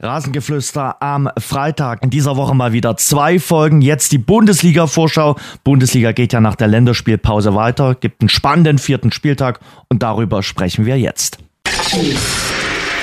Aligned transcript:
Rasengeflüster 0.00 1.02
am 1.02 1.28
Freitag. 1.38 2.02
In 2.02 2.10
dieser 2.10 2.36
Woche 2.36 2.54
mal 2.54 2.72
wieder 2.72 2.96
zwei 2.96 3.38
Folgen. 3.38 3.82
Jetzt 3.82 4.12
die 4.12 4.18
Bundesliga-Vorschau. 4.18 5.36
Bundesliga 5.62 6.12
geht 6.12 6.32
ja 6.32 6.40
nach 6.40 6.56
der 6.56 6.68
Länderspielpause 6.68 7.54
weiter, 7.54 7.94
gibt 7.94 8.22
einen 8.22 8.28
spannenden 8.28 8.78
vierten 8.78 9.12
Spieltag 9.12 9.60
und 9.88 10.02
darüber 10.02 10.42
sprechen 10.42 10.86
wir 10.86 10.98
jetzt. 10.98 11.38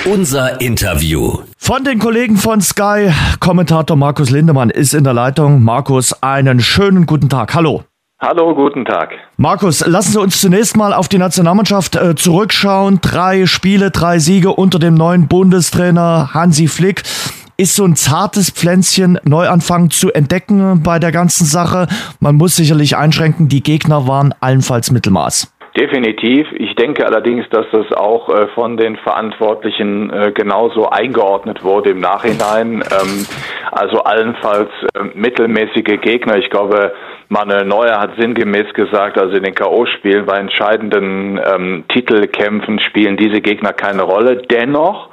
Unser 0.04 0.60
Interview. 0.60 1.38
Von 1.56 1.84
den 1.84 1.98
Kollegen 1.98 2.36
von 2.36 2.60
Sky, 2.60 3.10
Kommentator 3.40 3.96
Markus 3.96 4.30
Lindemann 4.30 4.70
ist 4.70 4.94
in 4.94 5.04
der 5.04 5.12
Leitung. 5.12 5.62
Markus, 5.62 6.22
einen 6.22 6.60
schönen 6.60 7.06
guten 7.06 7.28
Tag. 7.28 7.54
Hallo. 7.54 7.84
Hallo, 8.20 8.52
guten 8.52 8.84
Tag. 8.84 9.14
Markus, 9.36 9.86
lassen 9.86 10.10
Sie 10.10 10.20
uns 10.20 10.40
zunächst 10.40 10.76
mal 10.76 10.92
auf 10.92 11.08
die 11.08 11.18
Nationalmannschaft 11.18 11.94
äh, 11.94 12.16
zurückschauen. 12.16 12.98
Drei 13.00 13.46
Spiele, 13.46 13.92
drei 13.92 14.18
Siege 14.18 14.50
unter 14.50 14.80
dem 14.80 14.94
neuen 14.94 15.28
Bundestrainer 15.28 16.34
Hansi 16.34 16.66
Flick. 16.66 17.02
Ist 17.56 17.76
so 17.76 17.84
ein 17.84 17.94
zartes 17.94 18.50
Pflänzchen 18.50 19.20
Neuanfang 19.22 19.90
zu 19.90 20.12
entdecken 20.12 20.82
bei 20.82 20.98
der 20.98 21.12
ganzen 21.12 21.44
Sache? 21.44 21.86
Man 22.18 22.34
muss 22.34 22.56
sicherlich 22.56 22.96
einschränken, 22.96 23.48
die 23.48 23.62
Gegner 23.62 24.08
waren 24.08 24.34
allenfalls 24.40 24.90
Mittelmaß. 24.90 25.54
Definitiv. 25.78 26.48
Ich 26.56 26.74
denke 26.74 27.06
allerdings, 27.06 27.48
dass 27.50 27.66
das 27.70 27.92
auch 27.92 28.28
äh, 28.30 28.48
von 28.48 28.76
den 28.76 28.96
Verantwortlichen 28.96 30.10
äh, 30.10 30.32
genauso 30.32 30.90
eingeordnet 30.90 31.62
wurde 31.62 31.90
im 31.90 32.00
Nachhinein. 32.00 32.82
Ähm, 32.82 33.26
also 33.70 34.02
allenfalls 34.02 34.70
äh, 34.94 35.04
mittelmäßige 35.14 36.00
Gegner. 36.00 36.36
Ich 36.38 36.50
glaube, 36.50 36.92
Manuel 37.30 37.66
Neuer 37.66 38.00
hat 38.00 38.12
sinngemäß 38.18 38.72
gesagt, 38.72 39.18
also 39.18 39.36
in 39.36 39.42
den 39.42 39.54
K.O.-Spielen 39.54 40.24
bei 40.24 40.38
entscheidenden 40.38 41.38
ähm, 41.44 41.84
Titelkämpfen 41.88 42.80
spielen 42.80 43.18
diese 43.18 43.42
Gegner 43.42 43.74
keine 43.74 44.02
Rolle. 44.02 44.36
Dennoch 44.50 45.10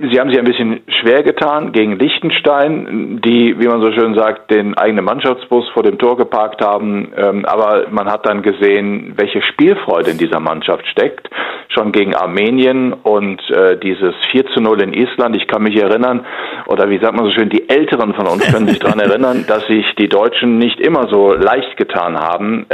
Sie 0.00 0.18
haben 0.18 0.30
sich 0.30 0.38
ein 0.38 0.44
bisschen 0.44 0.80
schwer 1.00 1.22
getan 1.22 1.72
gegen 1.72 1.98
Liechtenstein, 1.98 3.20
die, 3.22 3.58
wie 3.58 3.66
man 3.66 3.80
so 3.80 3.92
schön 3.92 4.14
sagt, 4.14 4.50
den 4.50 4.74
eigenen 4.76 5.04
Mannschaftsbus 5.04 5.68
vor 5.70 5.82
dem 5.82 5.98
Tor 5.98 6.16
geparkt 6.16 6.60
haben. 6.60 7.12
Ähm, 7.16 7.44
aber 7.44 7.86
man 7.90 8.10
hat 8.10 8.26
dann 8.26 8.42
gesehen, 8.42 9.12
welche 9.16 9.42
Spielfreude 9.42 10.12
in 10.12 10.18
dieser 10.18 10.40
Mannschaft 10.40 10.86
steckt. 10.86 11.28
Schon 11.68 11.92
gegen 11.92 12.14
Armenien 12.14 12.92
und 12.92 13.40
äh, 13.50 13.78
dieses 13.78 14.14
4 14.30 14.46
zu 14.46 14.60
0 14.60 14.82
in 14.82 14.92
Island. 14.92 15.36
Ich 15.36 15.46
kann 15.46 15.62
mich 15.62 15.76
erinnern, 15.76 16.24
oder 16.66 16.90
wie 16.90 16.98
sagt 16.98 17.14
man 17.14 17.24
so 17.24 17.30
schön, 17.30 17.48
die 17.48 17.68
Älteren 17.68 18.14
von 18.14 18.26
uns 18.26 18.50
können 18.52 18.68
sich 18.68 18.78
daran 18.78 19.00
erinnern, 19.00 19.44
dass 19.46 19.66
sich 19.66 19.86
die 19.96 20.08
Deutschen 20.08 20.58
nicht 20.58 20.80
immer 20.80 21.08
so 21.08 21.32
leicht 21.32 21.76
getan 21.76 22.18
haben. 22.18 22.66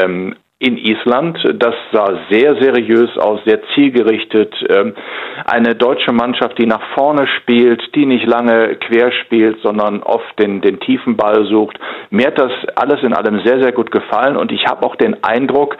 In 0.61 0.77
Island. 0.77 1.39
Das 1.55 1.75
sah 1.93 2.19
sehr 2.31 2.61
seriös 2.61 3.17
aus, 3.17 3.39
sehr 3.45 3.61
zielgerichtet. 3.77 4.53
Ähm, 4.69 4.93
eine 5.45 5.77
deutsche 5.77 6.13
Mannschaft, 6.13 6.59
die 6.59 6.67
nach 6.67 6.83
vorne 6.95 7.29
spielt, 7.29 7.81
die 7.95 8.07
nicht 8.07 8.27
lange 8.27 8.75
quer 8.75 9.13
spielt, 9.13 9.61
sondern 9.63 10.03
oft 10.03 10.37
den, 10.41 10.61
den 10.61 10.81
tiefen 10.81 11.17
Ball 11.17 11.47
sucht. 11.47 11.79
Mir 12.11 12.27
hat 12.27 12.41
das 12.41 12.51
alles 12.75 13.05
in 13.05 13.15
allem 13.15 13.41
sehr, 13.45 13.63
sehr 13.63 13.71
gut 13.71 13.93
gefallen 13.93 14.37
und 14.37 14.51
ich 14.51 14.67
habe 14.67 14.85
auch 14.85 14.97
den 14.97 15.23
Eindruck, 15.23 15.77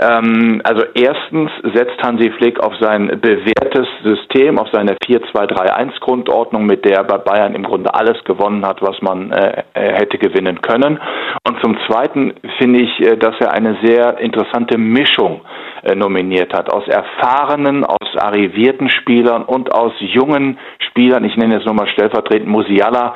ähm, 0.00 0.60
also 0.64 0.82
erstens 0.94 1.52
setzt 1.72 2.02
Hansi 2.02 2.32
Flick 2.32 2.58
auf 2.58 2.74
sein 2.80 3.20
bewährtes 3.20 3.86
System, 4.02 4.58
auf 4.58 4.68
seine 4.72 4.96
4-2-3-1 5.06 6.00
Grundordnung, 6.00 6.66
mit 6.66 6.84
der 6.84 6.96
er 6.96 7.04
bei 7.04 7.18
Bayern 7.18 7.54
im 7.54 7.62
Grunde 7.62 7.94
alles 7.94 8.22
gewonnen 8.24 8.66
hat, 8.66 8.82
was 8.82 9.00
man 9.02 9.30
äh, 9.30 9.62
hätte 9.72 10.18
gewinnen 10.18 10.60
können. 10.62 10.98
Und 11.46 11.60
zum 11.62 11.78
Zweiten 11.86 12.34
finde 12.58 12.80
ich, 12.80 13.00
äh, 13.00 13.16
dass 13.16 13.34
er 13.38 13.52
eine 13.52 13.78
sehr 13.84 14.15
interessante 14.18 14.78
Mischung 14.78 15.42
äh, 15.82 15.94
nominiert 15.94 16.52
hat. 16.52 16.70
Aus 16.70 16.86
erfahrenen, 16.88 17.84
aus 17.84 18.16
arrivierten 18.16 18.88
Spielern 18.90 19.44
und 19.44 19.72
aus 19.74 19.92
jungen 19.98 20.58
Spielern, 20.88 21.24
ich 21.24 21.36
nenne 21.36 21.54
jetzt 21.56 21.66
nur 21.66 21.74
mal 21.74 21.88
stellvertretend 21.88 22.48
Musiala, 22.48 23.14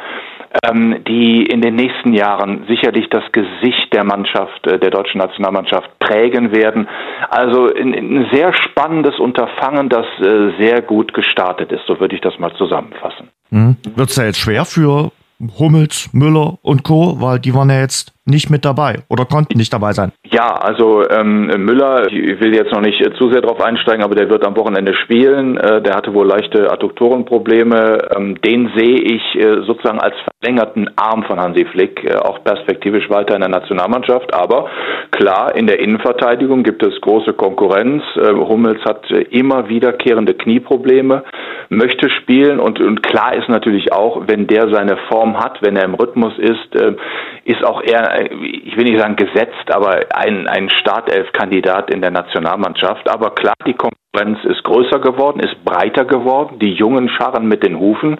ähm, 0.64 1.04
die 1.06 1.44
in 1.44 1.60
den 1.60 1.76
nächsten 1.76 2.12
Jahren 2.12 2.64
sicherlich 2.68 3.08
das 3.10 3.22
Gesicht 3.32 3.92
der 3.92 4.04
Mannschaft, 4.04 4.66
äh, 4.66 4.78
der 4.78 4.90
deutschen 4.90 5.18
Nationalmannschaft 5.18 5.98
prägen 6.00 6.52
werden. 6.52 6.88
Also 7.30 7.72
ein, 7.72 8.26
sehr 8.32 8.52
spannendes 8.52 9.18
Unterfangen, 9.18 9.88
das 9.88 10.06
äh, 10.20 10.52
sehr 10.58 10.82
gut 10.82 11.14
gestartet 11.14 11.70
ist. 11.70 11.82
So 11.86 12.00
würde 12.00 12.16
ich 12.16 12.20
das 12.20 12.38
mal 12.38 12.52
zusammenfassen. 12.56 13.28
Mhm. 13.50 13.76
Wird 13.94 14.10
es 14.10 14.16
ja 14.16 14.24
jetzt 14.24 14.40
schwer 14.40 14.64
für 14.64 15.12
Hummels, 15.58 16.10
Müller 16.12 16.58
und 16.62 16.82
Co., 16.82 17.20
weil 17.20 17.38
die 17.38 17.54
waren 17.54 17.70
ja 17.70 17.80
jetzt 17.80 18.12
nicht 18.30 18.50
mit 18.50 18.64
dabei 18.64 19.00
oder 19.08 19.24
konnten 19.24 19.58
nicht 19.58 19.72
dabei 19.72 19.92
sein. 19.92 20.12
Ja, 20.24 20.54
also 20.54 21.08
ähm, 21.10 21.46
Müller, 21.46 22.06
ich 22.06 22.40
will 22.40 22.54
jetzt 22.54 22.72
noch 22.72 22.80
nicht 22.80 23.00
äh, 23.00 23.12
zu 23.14 23.30
sehr 23.30 23.40
darauf 23.40 23.60
einsteigen, 23.60 24.02
aber 24.02 24.14
der 24.14 24.30
wird 24.30 24.46
am 24.46 24.56
Wochenende 24.56 24.94
spielen. 24.94 25.56
Äh, 25.56 25.82
der 25.82 25.96
hatte 25.96 26.14
wohl 26.14 26.26
leichte 26.26 26.70
Adduktorenprobleme. 26.70 28.08
Ähm, 28.16 28.40
den 28.40 28.70
sehe 28.76 29.00
ich 29.00 29.22
äh, 29.34 29.62
sozusagen 29.66 30.00
als 30.00 30.14
verlängerten 30.40 30.90
Arm 30.96 31.24
von 31.24 31.40
Hansi 31.40 31.66
Flick, 31.66 32.04
äh, 32.04 32.16
auch 32.16 32.42
perspektivisch 32.44 33.10
weiter 33.10 33.34
in 33.34 33.40
der 33.40 33.50
Nationalmannschaft. 33.50 34.32
Aber 34.32 34.68
klar, 35.10 35.54
in 35.54 35.66
der 35.66 35.80
Innenverteidigung 35.80 36.62
gibt 36.62 36.82
es 36.82 37.00
große 37.00 37.32
Konkurrenz. 37.32 38.02
Äh, 38.16 38.32
Hummels 38.32 38.84
hat 38.84 39.10
äh, 39.10 39.22
immer 39.30 39.68
wiederkehrende 39.68 40.34
Knieprobleme, 40.34 41.24
möchte 41.68 42.08
spielen 42.10 42.60
und, 42.60 42.80
und 42.80 43.02
klar 43.02 43.34
ist 43.34 43.48
natürlich 43.48 43.92
auch, 43.92 44.22
wenn 44.26 44.46
der 44.46 44.68
seine 44.72 44.96
Form 45.08 45.38
hat, 45.38 45.58
wenn 45.62 45.76
er 45.76 45.84
im 45.84 45.94
Rhythmus 45.94 46.36
ist, 46.38 46.74
ist 47.44 47.64
auch 47.64 47.82
er 47.82 48.19
ich 48.24 48.76
will 48.76 48.84
nicht 48.84 49.00
sagen 49.00 49.16
gesetzt, 49.16 49.72
aber 49.72 50.00
ein, 50.14 50.46
ein 50.46 50.68
Startelf-Kandidat 50.70 51.90
in 51.90 52.00
der 52.00 52.10
Nationalmannschaft. 52.10 53.08
Aber 53.08 53.30
klar, 53.30 53.54
die 53.66 53.74
Konkurrenz 53.74 54.44
ist 54.44 54.62
größer 54.64 54.98
geworden, 55.00 55.40
ist 55.40 55.64
breiter 55.64 56.04
geworden. 56.04 56.58
Die 56.58 56.72
Jungen 56.72 57.08
scharren 57.08 57.46
mit 57.46 57.62
den 57.62 57.78
Hufen, 57.78 58.18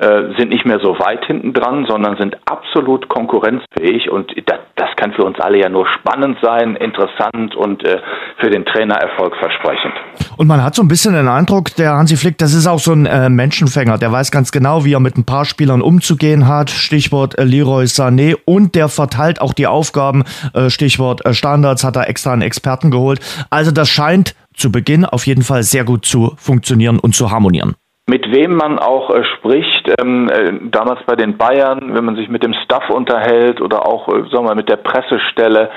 äh, 0.00 0.34
sind 0.38 0.48
nicht 0.48 0.64
mehr 0.64 0.80
so 0.80 0.98
weit 0.98 1.24
hinten 1.26 1.52
dran, 1.52 1.84
sondern 1.86 2.16
sind 2.16 2.36
absolut 2.46 3.08
konkurrenzfähig. 3.08 4.10
Und 4.10 4.32
das, 4.46 4.58
das 4.76 4.88
kann 4.96 5.12
für 5.12 5.24
uns 5.24 5.38
alle 5.40 5.58
ja 5.58 5.68
nur 5.68 5.86
spannend 5.86 6.38
sein, 6.40 6.74
interessant 6.76 7.54
und 7.54 7.84
äh, 7.84 8.00
für 8.38 8.48
den 8.48 8.64
Trainer 8.64 8.94
erfolgversprechend. 8.96 9.92
Und 10.38 10.46
man 10.46 10.64
hat 10.64 10.74
so 10.74 10.82
ein 10.82 10.88
bisschen 10.88 11.12
den 11.12 11.28
Eindruck, 11.28 11.74
der 11.76 11.92
Hansi 11.92 12.16
Flick, 12.16 12.38
das 12.38 12.54
ist 12.54 12.66
auch 12.66 12.78
so 12.78 12.92
ein 12.92 13.04
äh, 13.04 13.28
Menschenfänger. 13.28 13.98
Der 13.98 14.10
weiß 14.10 14.30
ganz 14.30 14.52
genau, 14.52 14.86
wie 14.86 14.94
er 14.94 15.00
mit 15.00 15.18
ein 15.18 15.26
paar 15.26 15.44
Spielern 15.44 15.82
umzugehen 15.82 16.48
hat. 16.48 16.70
Stichwort 16.70 17.38
äh, 17.38 17.44
Leroy 17.44 17.84
Sané. 17.84 18.36
Und 18.46 18.74
der 18.74 18.88
verteilt 18.88 19.42
auch 19.42 19.52
die 19.52 19.66
Aufgaben. 19.66 20.24
Äh, 20.54 20.70
Stichwort 20.70 21.20
Standards 21.32 21.84
hat 21.84 21.96
er 21.96 22.08
extra 22.08 22.32
einen 22.32 22.42
Experten 22.42 22.90
geholt. 22.90 23.20
Also 23.50 23.70
das 23.70 23.90
scheint 23.90 24.34
zu 24.54 24.72
Beginn 24.72 25.04
auf 25.04 25.26
jeden 25.26 25.42
Fall 25.42 25.62
sehr 25.62 25.84
gut 25.84 26.06
zu 26.06 26.32
funktionieren 26.36 26.98
und 26.98 27.14
zu 27.14 27.30
harmonieren 27.30 27.76
mit 28.10 28.30
wem 28.32 28.56
man 28.56 28.80
auch 28.80 29.10
äh, 29.10 29.22
spricht, 29.36 29.88
ähm, 30.00 30.28
äh, 30.28 30.52
damals 30.70 31.00
bei 31.06 31.14
den 31.14 31.38
Bayern, 31.38 31.94
wenn 31.94 32.04
man 32.04 32.16
sich 32.16 32.28
mit 32.28 32.42
dem 32.42 32.54
Staff 32.64 32.90
unterhält 32.90 33.60
oder 33.60 33.86
auch, 33.86 34.08
äh, 34.08 34.22
sagen 34.22 34.32
wir 34.32 34.42
mal, 34.42 34.54
mit 34.56 34.68
der 34.68 34.78
Pressestelle, 34.78 35.70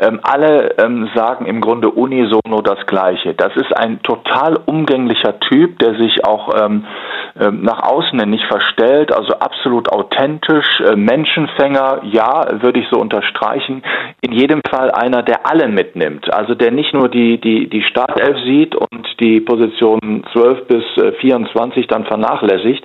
ähm, 0.00 0.20
alle 0.22 0.78
ähm, 0.78 1.08
sagen 1.14 1.46
im 1.46 1.60
Grunde 1.60 1.90
unisono 1.90 2.62
das 2.62 2.86
Gleiche. 2.86 3.34
Das 3.34 3.54
ist 3.56 3.76
ein 3.76 4.02
total 4.02 4.58
umgänglicher 4.66 5.40
Typ, 5.40 5.78
der 5.78 5.94
sich 5.96 6.24
auch 6.24 6.54
ähm, 6.60 6.84
ähm, 7.40 7.62
nach 7.62 7.82
außen 7.82 8.18
nicht 8.28 8.44
verstellt, 8.46 9.14
also 9.14 9.34
absolut 9.34 9.90
authentisch, 9.92 10.80
äh, 10.80 10.96
Menschenfänger, 10.96 12.00
ja, 12.04 12.46
würde 12.62 12.80
ich 12.80 12.86
so 12.90 12.98
unterstreichen. 13.00 13.82
In 14.20 14.32
jedem 14.32 14.60
Fall 14.68 14.90
einer, 14.90 15.22
der 15.22 15.46
alle 15.46 15.68
mitnimmt, 15.68 16.32
also 16.32 16.54
der 16.54 16.70
nicht 16.72 16.94
nur 16.94 17.08
die, 17.08 17.40
die, 17.40 17.68
die 17.68 17.82
Startelf 17.82 18.38
sieht 18.44 18.74
und 18.74 19.06
die 19.20 19.40
Position 19.40 20.24
12 20.32 20.66
bis 20.66 20.84
24 21.20 21.84
äh, 21.84 21.86
dann 21.86 22.04
vernachlässigt, 22.06 22.84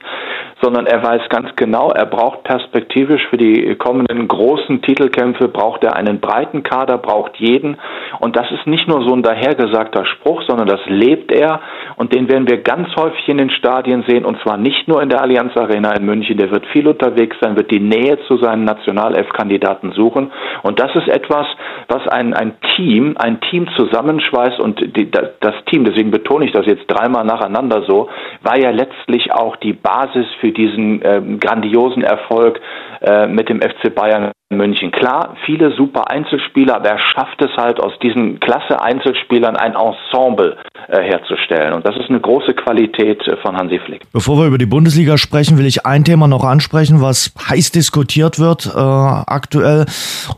sondern 0.61 0.85
er 0.85 1.03
weiß 1.03 1.21
ganz 1.29 1.49
genau, 1.55 1.91
er 1.91 2.05
braucht 2.05 2.43
perspektivisch 2.43 3.27
für 3.29 3.37
die 3.37 3.75
kommenden 3.75 4.27
großen 4.27 4.81
Titelkämpfe, 4.81 5.47
braucht 5.47 5.83
er 5.83 5.95
einen 5.95 6.19
breiten 6.19 6.63
Kader, 6.63 6.97
braucht 7.03 7.37
jeden. 7.37 7.77
Und 8.19 8.35
das 8.35 8.49
ist 8.51 8.65
nicht 8.65 8.87
nur 8.87 9.07
so 9.07 9.13
ein 9.13 9.21
dahergesagter 9.21 10.05
Spruch, 10.05 10.41
sondern 10.47 10.67
das 10.67 10.79
lebt 10.87 11.31
er. 11.31 11.59
Und 11.97 12.15
den 12.15 12.27
werden 12.27 12.49
wir 12.49 12.63
ganz 12.63 12.89
häufig 12.95 13.27
in 13.27 13.37
den 13.37 13.51
Stadien 13.51 14.03
sehen, 14.07 14.25
und 14.25 14.41
zwar 14.41 14.57
nicht 14.57 14.87
nur 14.87 15.03
in 15.03 15.09
der 15.09 15.21
Allianz 15.21 15.55
Arena 15.55 15.91
in 15.95 16.05
München. 16.05 16.37
Der 16.37 16.49
wird 16.49 16.65
viel 16.67 16.87
unterwegs 16.87 17.37
sein, 17.41 17.55
wird 17.55 17.69
die 17.69 17.79
Nähe 17.79 18.17
zu 18.27 18.37
seinen 18.37 18.63
Nationalelf-Kandidaten 18.63 19.91
suchen. 19.91 20.31
Und 20.63 20.79
das 20.79 20.95
ist 20.95 21.07
etwas, 21.09 21.45
was 21.87 22.07
ein, 22.07 22.33
ein 22.33 22.53
Team, 22.75 23.15
ein 23.19 23.39
Team 23.41 23.67
zusammenschweißt. 23.75 24.59
Und 24.59 24.79
die, 24.97 25.11
das 25.11 25.55
Team, 25.69 25.83
deswegen 25.83 26.09
betone 26.09 26.45
ich 26.45 26.51
das 26.51 26.65
jetzt 26.65 26.87
dreimal 26.87 27.25
nacheinander 27.25 27.83
so, 27.87 28.09
war 28.41 28.57
ja 28.57 28.71
letztlich 28.71 29.31
auch 29.33 29.57
die 29.57 29.73
Basis 29.73 30.25
für 30.39 30.51
diesen 30.51 31.01
äh, 31.01 31.21
grandiosen 31.39 32.03
Erfolg 32.03 32.59
äh, 33.03 33.27
mit 33.27 33.49
dem 33.49 33.61
FC 33.61 33.93
Bayern 33.93 34.31
München. 34.49 34.91
Klar, 34.91 35.35
viele 35.45 35.75
super 35.75 36.09
Einzelspieler, 36.09 36.75
aber 36.75 36.89
er 36.89 36.99
schafft 36.99 37.41
es 37.41 37.51
halt 37.57 37.79
aus 37.79 37.93
diesen 38.01 38.39
klasse 38.39 38.81
Einzelspielern 38.81 39.55
ein 39.55 39.73
Ensemble 39.75 40.57
äh, 40.87 41.01
herzustellen. 41.01 41.73
Und 41.73 41.85
das 41.85 41.95
ist 41.97 42.09
eine 42.09 42.19
große 42.19 42.53
Qualität 42.53 43.27
äh, 43.27 43.37
von 43.37 43.57
Hansi 43.57 43.79
Flick. 43.79 44.01
Bevor 44.11 44.37
wir 44.37 44.47
über 44.47 44.57
die 44.57 44.65
Bundesliga 44.65 45.17
sprechen, 45.17 45.57
will 45.57 45.65
ich 45.65 45.85
ein 45.85 46.03
Thema 46.03 46.27
noch 46.27 46.43
ansprechen, 46.43 47.01
was 47.01 47.33
heiß 47.49 47.71
diskutiert 47.71 48.39
wird 48.39 48.67
äh, 48.67 48.79
aktuell. 48.79 49.85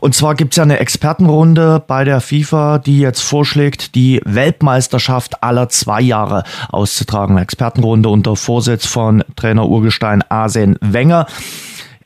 Und 0.00 0.14
zwar 0.14 0.34
gibt 0.34 0.52
es 0.52 0.56
ja 0.56 0.64
eine 0.64 0.80
Expertenrunde 0.80 1.82
bei 1.86 2.04
der 2.04 2.20
FIFA, 2.20 2.78
die 2.78 3.00
jetzt 3.00 3.20
vorschlägt, 3.20 3.94
die 3.94 4.20
Weltmeisterschaft 4.24 5.42
aller 5.42 5.68
zwei 5.68 6.00
Jahre 6.00 6.42
auszutragen. 6.70 7.38
Expertenrunde 7.38 8.08
unter 8.08 8.36
Vorsitz 8.36 8.86
von 8.86 9.22
Trainer 9.36 9.68
Urgestein 9.68 10.22
Arsene 10.28 10.76
Wenger. 10.80 11.26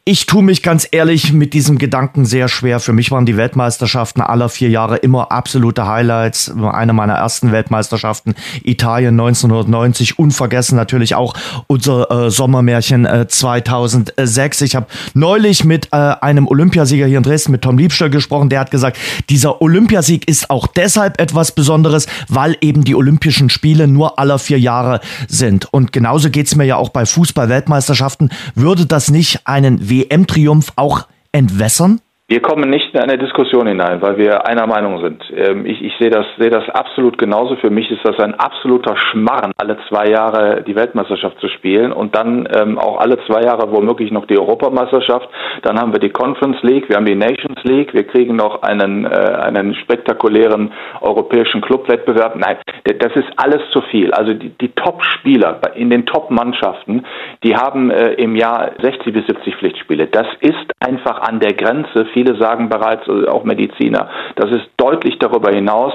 Ich 0.06 0.24
tue 0.24 0.42
mich 0.42 0.62
ganz 0.62 0.88
ehrlich 0.90 1.34
mit 1.34 1.52
diesem 1.52 1.76
Gedanken 1.76 2.24
sehr 2.24 2.48
schwer. 2.48 2.80
Für 2.80 2.94
mich 2.94 3.10
waren 3.10 3.26
die 3.26 3.36
Weltmeisterschaften 3.36 4.22
aller 4.22 4.48
vier 4.48 4.70
Jahre 4.70 4.96
immer 4.96 5.30
absolute 5.30 5.86
Highlights. 5.86 6.50
Eine 6.58 6.94
meiner 6.94 7.12
ersten 7.12 7.52
Weltmeisterschaften 7.52 8.34
Italien 8.64 9.20
1990. 9.20 10.18
Unvergessen 10.18 10.74
natürlich 10.74 11.16
auch 11.16 11.34
unser 11.66 12.10
äh, 12.10 12.30
Sommermärchen 12.30 13.04
äh, 13.04 13.28
2006. 13.28 14.62
Ich 14.62 14.74
habe 14.74 14.86
neulich 15.12 15.66
mit 15.66 15.88
äh, 15.92 15.96
einem 15.96 16.48
Olympiasieger 16.48 17.04
hier 17.04 17.18
in 17.18 17.22
Dresden, 17.22 17.52
mit 17.52 17.60
Tom 17.60 17.76
Liebster 17.76 18.08
gesprochen. 18.08 18.48
Der 18.48 18.60
hat 18.60 18.70
gesagt, 18.70 18.96
dieser 19.28 19.60
Olympiasieg 19.60 20.26
ist 20.26 20.48
auch 20.48 20.66
deshalb 20.66 21.20
etwas 21.20 21.52
Besonderes, 21.52 22.06
weil 22.26 22.56
eben 22.62 22.84
die 22.84 22.94
Olympischen 22.94 23.50
Spiele 23.50 23.86
nur 23.86 24.18
aller 24.18 24.38
vier 24.38 24.58
Jahre 24.58 25.02
sind. 25.28 25.70
Und 25.74 25.92
genauso 25.92 26.30
geht's 26.30 26.56
mir 26.56 26.64
ja 26.64 26.76
auch 26.76 26.88
bei 26.88 27.04
Fußball-Weltmeisterschaften. 27.04 28.30
Würde 28.54 28.86
das 28.86 29.10
nicht 29.10 29.46
einen 29.46 29.89
WM-Triumph 29.90 30.72
auch 30.76 31.06
entwässern? 31.32 32.00
Wir 32.30 32.40
kommen 32.40 32.70
nicht 32.70 32.94
in 32.94 33.00
eine 33.00 33.18
Diskussion 33.18 33.66
hinein, 33.66 34.00
weil 34.02 34.16
wir 34.16 34.46
einer 34.46 34.64
Meinung 34.68 35.02
sind. 35.02 35.20
Ähm, 35.34 35.66
ich, 35.66 35.82
ich 35.82 35.92
sehe 35.98 36.10
das, 36.10 36.24
sehe 36.38 36.48
das 36.48 36.62
absolut 36.68 37.18
genauso. 37.18 37.56
Für 37.56 37.70
mich 37.70 37.90
ist 37.90 38.04
das 38.04 38.20
ein 38.20 38.34
absoluter 38.34 38.96
Schmarren, 38.96 39.50
alle 39.56 39.78
zwei 39.88 40.06
Jahre 40.06 40.62
die 40.62 40.76
Weltmeisterschaft 40.76 41.40
zu 41.40 41.48
spielen 41.48 41.92
und 41.92 42.14
dann 42.14 42.48
ähm, 42.54 42.78
auch 42.78 43.00
alle 43.00 43.18
zwei 43.26 43.42
Jahre 43.42 43.72
womöglich 43.72 44.12
noch 44.12 44.26
die 44.26 44.38
Europameisterschaft. 44.38 45.28
Dann 45.62 45.80
haben 45.80 45.92
wir 45.92 45.98
die 45.98 46.10
Conference 46.10 46.62
League, 46.62 46.88
wir 46.88 46.98
haben 46.98 47.04
die 47.04 47.16
Nations 47.16 47.64
League, 47.64 47.92
wir 47.94 48.04
kriegen 48.04 48.36
noch 48.36 48.62
einen, 48.62 49.06
äh, 49.06 49.08
einen 49.08 49.74
spektakulären 49.74 50.70
europäischen 51.00 51.60
Clubwettbewerb. 51.62 52.36
Nein, 52.36 52.58
das 52.84 53.12
ist 53.16 53.26
alles 53.38 53.68
zu 53.72 53.80
viel. 53.90 54.12
Also 54.12 54.34
die, 54.34 54.50
die 54.50 54.68
Top-Spieler 54.68 55.62
in 55.74 55.90
den 55.90 56.06
Top-Mannschaften, 56.06 57.04
die 57.42 57.56
haben 57.56 57.90
äh, 57.90 58.12
im 58.12 58.36
Jahr 58.36 58.70
60 58.80 59.12
bis 59.12 59.26
70 59.26 59.56
Pflichtspiele. 59.56 60.06
Das 60.06 60.28
ist 60.38 60.54
einfach 60.78 61.22
an 61.22 61.40
der 61.40 61.54
Grenze. 61.54 62.06
Viele 62.20 62.36
sagen 62.36 62.68
bereits, 62.68 63.08
also 63.08 63.28
auch 63.28 63.44
Mediziner, 63.44 64.10
das 64.36 64.50
ist 64.50 64.68
deutlich 64.76 65.18
darüber 65.18 65.50
hinaus 65.50 65.94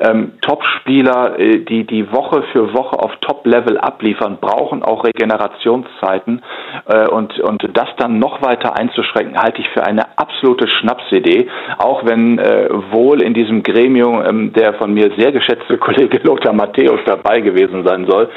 ähm, 0.00 0.32
Top-Spieler, 0.40 1.38
äh, 1.38 1.58
die 1.60 1.84
die 1.84 2.10
Woche 2.12 2.44
für 2.52 2.72
Woche 2.74 2.98
auf 2.98 3.12
Top-Level 3.20 3.78
abliefern, 3.78 4.38
brauchen 4.40 4.82
auch 4.82 5.04
Regenerationszeiten. 5.04 6.42
Äh, 6.86 7.08
und, 7.08 7.38
und 7.40 7.62
das 7.72 7.88
dann 7.98 8.18
noch 8.18 8.42
weiter 8.42 8.76
einzuschränken, 8.76 9.40
halte 9.40 9.60
ich 9.60 9.68
für 9.70 9.84
eine 9.84 10.18
absolute 10.18 10.68
Schnapsidee. 10.68 11.48
Auch 11.78 12.04
wenn 12.04 12.38
äh, 12.38 12.68
wohl 12.90 13.22
in 13.22 13.34
diesem 13.34 13.62
Gremium 13.62 14.22
ähm, 14.24 14.52
der 14.52 14.74
von 14.74 14.92
mir 14.92 15.10
sehr 15.16 15.32
geschätzte 15.32 15.78
Kollege 15.84 16.20
Lothar 16.24 16.52
Matthäus 16.52 17.00
dabei 17.06 17.40
gewesen 17.40 17.84
sein 17.86 18.06
soll. 18.06 18.28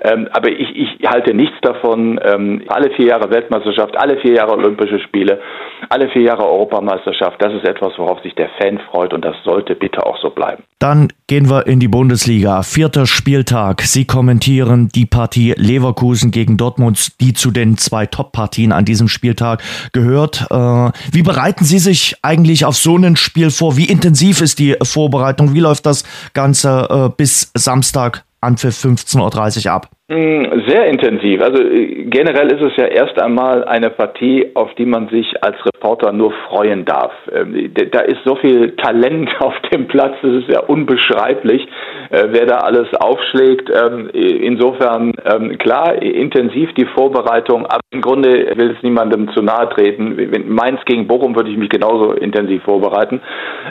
Ähm, 0.00 0.28
aber 0.32 0.50
ich, 0.50 0.76
ich 0.76 1.08
halte 1.08 1.34
nichts 1.34 1.56
davon. 1.62 2.20
Ähm, 2.22 2.62
alle 2.68 2.90
vier 2.90 3.06
Jahre 3.06 3.30
Weltmeisterschaft, 3.30 3.96
alle 3.96 4.18
vier 4.18 4.34
Jahre 4.34 4.52
Olympische 4.52 4.98
Spiele, 5.00 5.40
alle 5.88 6.08
vier 6.10 6.22
Jahre 6.22 6.44
Europameisterschaft, 6.44 7.42
das 7.42 7.54
ist 7.54 7.66
etwas, 7.66 7.98
worauf 7.98 8.20
sich 8.22 8.34
der 8.34 8.50
Fan 8.60 8.78
freut 8.90 9.12
und 9.12 9.24
das 9.24 9.36
sollte 9.44 9.74
bitte 9.74 10.04
auch 10.04 10.18
so 10.18 10.30
bleiben. 10.30 10.64
Dann 10.78 11.05
gehen 11.26 11.48
wir 11.48 11.66
in 11.66 11.80
die 11.80 11.88
Bundesliga. 11.88 12.62
Vierter 12.62 13.06
Spieltag. 13.06 13.82
Sie 13.82 14.04
kommentieren 14.04 14.88
die 14.88 15.06
Partie 15.06 15.54
Leverkusen 15.56 16.30
gegen 16.30 16.56
Dortmund, 16.56 17.20
die 17.20 17.32
zu 17.32 17.50
den 17.50 17.76
zwei 17.78 18.06
Top-Partien 18.06 18.72
an 18.72 18.84
diesem 18.84 19.08
Spieltag 19.08 19.62
gehört. 19.92 20.46
Äh, 20.50 20.90
wie 21.12 21.22
bereiten 21.22 21.64
Sie 21.64 21.78
sich 21.78 22.16
eigentlich 22.22 22.64
auf 22.64 22.76
so 22.76 22.96
ein 22.96 23.16
Spiel 23.16 23.50
vor? 23.50 23.76
Wie 23.76 23.86
intensiv 23.86 24.40
ist 24.40 24.58
die 24.58 24.76
Vorbereitung? 24.82 25.54
Wie 25.54 25.60
läuft 25.60 25.86
das 25.86 26.04
Ganze 26.32 26.88
äh, 26.90 27.08
bis 27.16 27.50
Samstag 27.54 28.24
Anpfiff 28.40 28.84
15.30 28.84 29.66
Uhr 29.66 29.72
ab? 29.72 29.95
Hm, 30.08 30.62
sehr 30.68 30.86
intensiv. 30.86 31.42
Also 31.42 31.60
äh, 31.60 32.04
generell 32.04 32.52
ist 32.52 32.62
es 32.62 32.76
ja 32.76 32.86
erst 32.86 33.20
einmal 33.20 33.64
eine 33.64 33.90
Partie, 33.90 34.52
auf 34.54 34.72
die 34.76 34.86
man 34.86 35.08
sich 35.08 35.26
als 35.42 35.56
Reporter 35.66 36.12
nur 36.12 36.32
freuen 36.48 36.84
darf. 36.84 37.10
Ähm, 37.32 37.74
da 37.90 38.02
ist 38.02 38.20
so 38.24 38.36
viel 38.36 38.76
Talent 38.76 39.28
auf 39.40 39.54
dem 39.72 39.88
Platz, 39.88 40.14
das 40.22 40.30
ist 40.30 40.48
ja 40.48 40.60
unbeschreiblich, 40.60 41.66
äh, 42.10 42.22
wer 42.28 42.46
da 42.46 42.58
alles 42.58 42.86
aufschlägt. 42.94 43.68
Ähm, 43.68 44.08
insofern 44.12 45.12
ähm, 45.24 45.58
klar, 45.58 46.00
intensiv 46.00 46.72
die 46.74 46.86
Vorbereitung, 46.94 47.66
aber 47.66 47.80
im 47.90 48.00
Grunde 48.00 48.30
will 48.30 48.76
es 48.76 48.82
niemandem 48.84 49.28
zu 49.34 49.42
nahe 49.42 49.68
treten. 49.70 50.14
Mainz 50.46 50.84
gegen 50.84 51.08
Bochum 51.08 51.34
würde 51.34 51.50
ich 51.50 51.56
mich 51.56 51.68
genauso 51.68 52.12
intensiv 52.12 52.62
vorbereiten. 52.62 53.20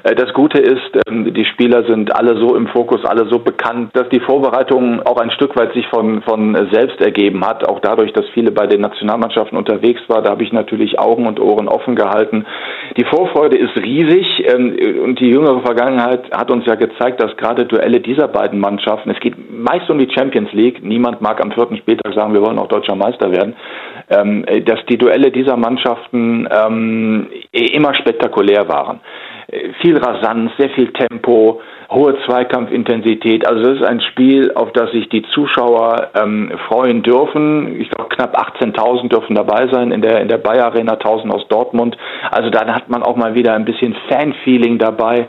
Äh, 0.03 0.15
das 0.15 0.33
Gute 0.33 0.59
ist, 0.59 0.83
die 1.09 1.45
Spieler 1.45 1.85
sind 1.85 2.13
alle 2.13 2.37
so 2.37 2.57
im 2.57 2.67
Fokus, 2.67 3.05
alle 3.05 3.25
so 3.29 3.39
bekannt, 3.39 3.91
dass 3.93 4.09
die 4.09 4.19
Vorbereitung 4.19 5.01
auch 5.03 5.21
ein 5.21 5.31
Stück 5.31 5.55
weit 5.55 5.71
sich 5.73 5.87
von 5.87 6.24
von 6.25 6.55
selbst 6.71 6.99
ergeben 7.01 7.45
hat. 7.45 7.67
Auch 7.67 7.79
dadurch, 7.79 8.11
dass 8.13 8.25
viele 8.33 8.51
bei 8.51 8.67
den 8.67 8.81
Nationalmannschaften 8.81 9.57
unterwegs 9.57 10.01
waren, 10.07 10.23
da 10.23 10.31
habe 10.31 10.43
ich 10.43 10.51
natürlich 10.51 10.99
Augen 10.99 11.27
und 11.27 11.39
Ohren 11.39 11.67
offen 11.67 11.95
gehalten. 11.95 12.45
Die 12.97 13.05
Vorfreude 13.05 13.57
ist 13.57 13.75
riesig 13.77 14.43
ähm, 14.47 14.75
und 15.03 15.19
die 15.19 15.29
jüngere 15.29 15.61
Vergangenheit 15.61 16.31
hat 16.31 16.51
uns 16.51 16.65
ja 16.65 16.75
gezeigt, 16.75 17.21
dass 17.21 17.35
gerade 17.37 17.65
Duelle 17.65 17.99
dieser 17.99 18.27
beiden 18.27 18.59
Mannschaften, 18.59 19.11
es 19.11 19.19
geht 19.19 19.35
meist 19.51 19.89
um 19.89 19.97
die 19.97 20.09
Champions 20.13 20.51
League, 20.53 20.83
niemand 20.83 21.21
mag 21.21 21.41
am 21.43 21.51
vierten 21.51 21.77
Spieltag 21.77 22.13
sagen, 22.13 22.33
wir 22.33 22.41
wollen 22.41 22.59
auch 22.59 22.67
deutscher 22.67 22.95
Meister 22.95 23.31
werden, 23.31 23.55
ähm, 24.09 24.45
dass 24.65 24.79
die 24.89 24.97
Duelle 24.97 25.31
dieser 25.31 25.57
Mannschaften 25.57 26.47
ähm, 26.51 27.27
immer 27.51 27.93
spektakulär 27.95 28.67
waren. 28.67 28.99
Viel 29.81 29.97
Rasanz, 29.97 30.51
sehr 30.57 30.69
viel 30.71 30.91
Tempo, 30.91 31.61
hohe 31.91 32.17
Zweikampfintensität. 32.25 33.47
Also 33.47 33.63
das 33.63 33.79
ist 33.79 33.85
ein 33.85 34.01
Spiel, 34.01 34.51
auf 34.55 34.71
das 34.73 34.91
sich 34.91 35.07
die 35.09 35.23
Zuschauer 35.33 36.09
ähm, 36.15 36.51
freuen 36.67 37.03
dürfen. 37.03 37.79
Ich 37.79 37.89
glaube, 37.89 38.09
knapp 38.09 38.35
18.000 38.37 39.09
dürfen 39.09 39.35
dabei 39.35 39.67
sein 39.71 39.91
in 39.91 40.01
der 40.01 40.21
in 40.21 40.27
der 40.27 40.37
Bayer 40.37 40.65
Arena, 40.65 40.93
1.000 40.93 41.29
aus 41.31 41.47
Dortmund. 41.47 41.95
Also 42.31 42.49
dann 42.49 42.73
hat 42.73 42.89
man 42.89 43.03
auch 43.03 43.15
mal 43.15 43.35
wieder 43.35 43.53
ein 43.53 43.65
bisschen 43.65 43.95
Fanfeeling 44.09 44.79
dabei. 44.79 45.27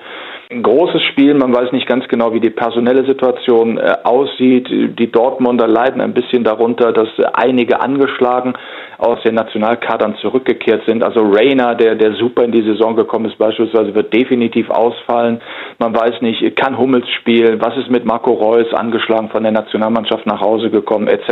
Ein 0.49 0.63
großes 0.63 1.03
Spiel, 1.11 1.35
man 1.35 1.53
weiß 1.53 1.73
nicht 1.73 1.89
ganz 1.89 2.07
genau, 2.07 2.33
wie 2.33 2.39
die 2.39 2.51
personelle 2.51 3.05
Situation 3.05 3.79
äh, 3.79 3.97
aussieht. 4.05 4.69
Die 4.71 5.11
Dortmunder 5.11 5.67
leiden 5.67 6.01
ein 6.01 6.15
bisschen 6.15 6.45
darunter, 6.45 6.93
dass 6.93 7.09
äh, 7.19 7.25
einige 7.35 7.81
angeschlagen 7.81 8.55
aus 8.99 9.23
den 9.25 9.35
Nationalkadern 9.35 10.17
zurückgekehrt 10.17 10.83
sind. 10.87 11.05
Also 11.05 11.21
Rainer, 11.21 11.75
der, 11.75 11.95
der 11.95 12.15
super 12.15 12.45
in 12.45 12.53
die 12.53 12.63
Saison 12.63 12.97
gekommen 12.97 13.27
ist, 13.27 13.39
beispielsweise, 13.39 13.95
wird 13.95 14.13
definitiv 14.13 14.71
ausfallen. 14.71 15.41
Man 15.79 15.95
weiß 15.95 16.23
nicht, 16.23 16.57
kann 16.57 16.79
Hummels 16.79 17.09
spielen, 17.21 17.61
was 17.61 17.77
ist 17.77 17.91
mit 17.91 18.05
Marco 18.05 18.33
Reus 18.33 18.73
angeschlagen 18.75 19.29
von 19.29 19.43
der 19.43 19.53
Nationalmannschaft 19.53 20.27
nach 20.27 20.41
Hause 20.41 20.71
gekommen, 20.71 21.09
etc. 21.09 21.31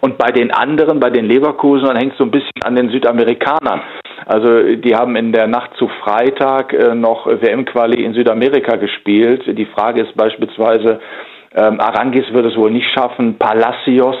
Und 0.00 0.18
bei 0.18 0.30
den 0.30 0.50
anderen, 0.50 1.00
bei 1.00 1.10
den 1.10 1.26
Leverkusen, 1.26 1.96
hängt 1.96 2.12
es 2.12 2.18
so 2.18 2.24
ein 2.24 2.30
bisschen 2.30 2.62
an 2.64 2.76
den 2.76 2.90
Südamerikanern. 2.90 3.82
Also 4.26 4.76
die 4.76 4.94
haben 4.94 5.16
in 5.16 5.32
der 5.32 5.46
Nacht 5.46 5.72
zu 5.78 5.88
Freitag 6.02 6.72
äh, 6.72 6.94
noch 6.94 7.26
WM-Quali 7.26 8.02
in 8.02 8.14
Südamerika 8.14 8.76
gespielt. 8.76 9.42
Die 9.46 9.66
Frage 9.66 10.02
ist 10.02 10.16
beispielsweise, 10.16 11.00
ähm, 11.54 11.80
Arangis 11.80 12.24
wird 12.32 12.46
es 12.46 12.56
wohl 12.56 12.70
nicht 12.70 12.90
schaffen, 12.90 13.38
Palacios 13.38 14.16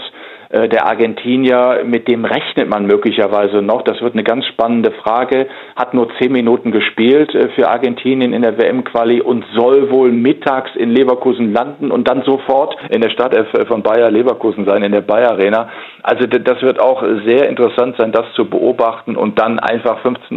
der 0.68 0.86
Argentinier, 0.86 1.82
mit 1.84 2.08
dem 2.08 2.24
rechnet 2.24 2.68
man 2.68 2.86
möglicherweise 2.86 3.62
noch. 3.62 3.82
Das 3.82 4.00
wird 4.00 4.14
eine 4.14 4.24
ganz 4.24 4.46
spannende 4.46 4.92
Frage. 5.02 5.48
Hat 5.76 5.94
nur 5.94 6.08
zehn 6.18 6.32
Minuten 6.32 6.70
gespielt 6.70 7.34
äh, 7.34 7.48
für 7.50 7.68
Argentinien 7.68 8.32
in 8.32 8.42
der 8.42 8.56
WM-Quali 8.58 9.20
und 9.20 9.44
soll 9.54 9.90
wohl 9.90 10.12
mittags 10.12 10.70
in 10.76 10.90
Leverkusen 10.90 11.52
landen 11.52 11.90
und 11.90 12.08
dann 12.08 12.22
sofort 12.22 12.76
in 12.90 13.00
der 13.00 13.10
Stadt 13.10 13.34
von 13.68 13.82
Bayer 13.82 14.10
Leverkusen 14.10 14.64
sein, 14.64 14.82
in 14.82 14.92
der 14.92 15.00
Bayer 15.00 15.32
Arena. 15.32 15.68
Also 16.02 16.26
das 16.26 16.62
wird 16.62 16.80
auch 16.80 17.02
sehr 17.26 17.48
interessant 17.48 17.96
sein, 17.98 18.12
das 18.12 18.26
zu 18.34 18.44
beobachten 18.44 19.16
und 19.16 19.38
dann 19.38 19.58
einfach 19.58 20.04
15.30 20.04 20.30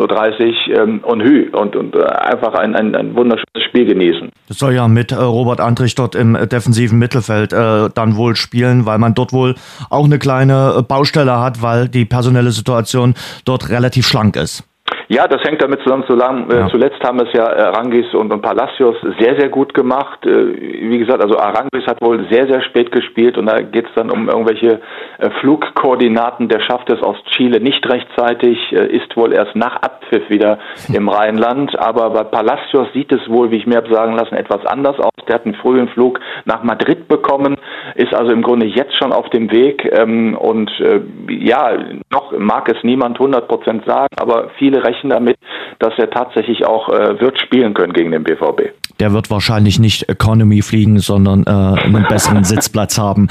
Uhr 0.71 0.79
ähm, 0.79 0.99
und 1.03 1.21
Hü 1.21 1.49
und, 1.51 1.75
und 1.75 1.95
äh, 1.95 2.03
einfach 2.03 2.53
ein, 2.53 2.75
ein, 2.75 2.95
ein 2.95 3.15
wunderschönes 3.15 3.67
Spiel 3.67 3.85
genießen. 3.85 4.29
Das 4.47 4.59
soll 4.59 4.73
ja 4.73 4.87
mit 4.87 5.17
Robert 5.17 5.59
Andrich 5.59 5.95
dort 5.95 6.15
im 6.15 6.33
defensiven 6.33 6.97
Mittelfeld 6.97 7.51
äh, 7.51 7.89
dann 7.93 8.15
wohl 8.15 8.35
spielen, 8.35 8.85
weil 8.85 8.97
man 8.97 9.13
dort 9.13 9.33
wohl 9.33 9.55
auch 9.89 10.06
eine 10.07 10.19
kleine 10.19 10.83
Baustelle 10.87 11.39
hat, 11.39 11.61
weil 11.61 11.87
die 11.87 12.05
personelle 12.05 12.51
Situation 12.51 13.13
dort 13.45 13.69
relativ 13.69 14.07
schlank 14.07 14.35
ist. 14.35 14.63
Ja, 15.09 15.25
das 15.27 15.41
hängt 15.43 15.61
damit 15.61 15.79
zusammen. 15.83 16.49
äh, 16.49 16.59
ja. 16.59 16.67
Zuletzt 16.67 17.01
haben 17.01 17.19
es 17.21 17.31
ja 17.31 17.45
Arangis 17.45 18.13
und, 18.13 18.31
und 18.33 18.41
Palacios 18.41 18.95
sehr, 19.19 19.39
sehr 19.39 19.49
gut 19.49 19.73
gemacht. 19.73 20.25
Äh, 20.25 20.89
wie 20.89 20.97
gesagt, 20.97 21.23
also 21.23 21.37
Arangis 21.37 21.87
hat 21.87 22.01
wohl 22.01 22.27
sehr, 22.29 22.47
sehr 22.47 22.61
spät 22.63 22.91
gespielt 22.91 23.37
und 23.37 23.45
da 23.45 23.61
geht 23.61 23.85
es 23.85 23.91
dann 23.95 24.11
um 24.11 24.27
irgendwelche 24.27 24.81
äh, 25.19 25.29
Flugkoordinaten. 25.39 26.49
Der 26.49 26.59
schafft 26.59 26.89
es 26.89 27.01
aus 27.01 27.15
Chile 27.35 27.61
nicht 27.61 27.87
rechtzeitig, 27.89 28.57
äh, 28.73 28.87
ist 28.87 29.15
wohl 29.15 29.33
erst 29.33 29.55
nach 29.55 29.77
Abpfiff 29.77 30.29
wieder 30.29 30.59
im 30.93 31.07
Rheinland. 31.07 31.77
Aber 31.79 32.09
bei 32.09 32.23
Palacios 32.23 32.87
sieht 32.93 33.11
es 33.13 33.29
wohl, 33.29 33.49
wie 33.51 33.57
ich 33.57 33.65
mir 33.65 33.77
habe 33.77 33.93
sagen 33.93 34.13
lassen, 34.13 34.35
etwas 34.35 34.65
anders 34.65 34.99
aus. 34.99 35.11
Der 35.27 35.35
hat 35.35 35.45
einen 35.45 35.55
frühen 35.55 35.87
Flug 35.89 36.19
nach 36.45 36.63
Madrid 36.63 37.07
bekommen, 37.07 37.57
ist 37.95 38.13
also 38.13 38.31
im 38.31 38.41
Grunde 38.41 38.65
jetzt 38.65 38.95
schon 38.97 39.11
auf 39.11 39.29
dem 39.29 39.51
Weg 39.51 39.89
ähm, 39.91 40.37
und 40.37 40.69
äh, 40.79 41.01
ja, 41.29 41.71
noch 42.11 42.31
mag 42.37 42.69
es 42.69 42.81
niemand 42.83 43.19
100 43.19 43.47
Prozent 43.47 43.85
sagen, 43.85 44.07
aber 44.17 44.49
viele 44.57 44.83
rechnen 44.83 44.96
damit, 45.03 45.37
dass 45.79 45.93
er 45.97 46.09
tatsächlich 46.09 46.65
auch 46.65 46.89
äh, 46.89 47.19
wird 47.19 47.39
spielen 47.39 47.73
können 47.73 47.93
gegen 47.93 48.11
den 48.11 48.23
BVB. 48.23 48.73
Der 48.99 49.13
wird 49.13 49.29
wahrscheinlich 49.29 49.79
nicht 49.79 50.09
Economy 50.09 50.61
fliegen, 50.61 50.99
sondern 50.99 51.43
äh, 51.45 51.49
einen 51.49 52.05
besseren 52.07 52.43
Sitzplatz 52.45 52.97
haben. 52.97 53.27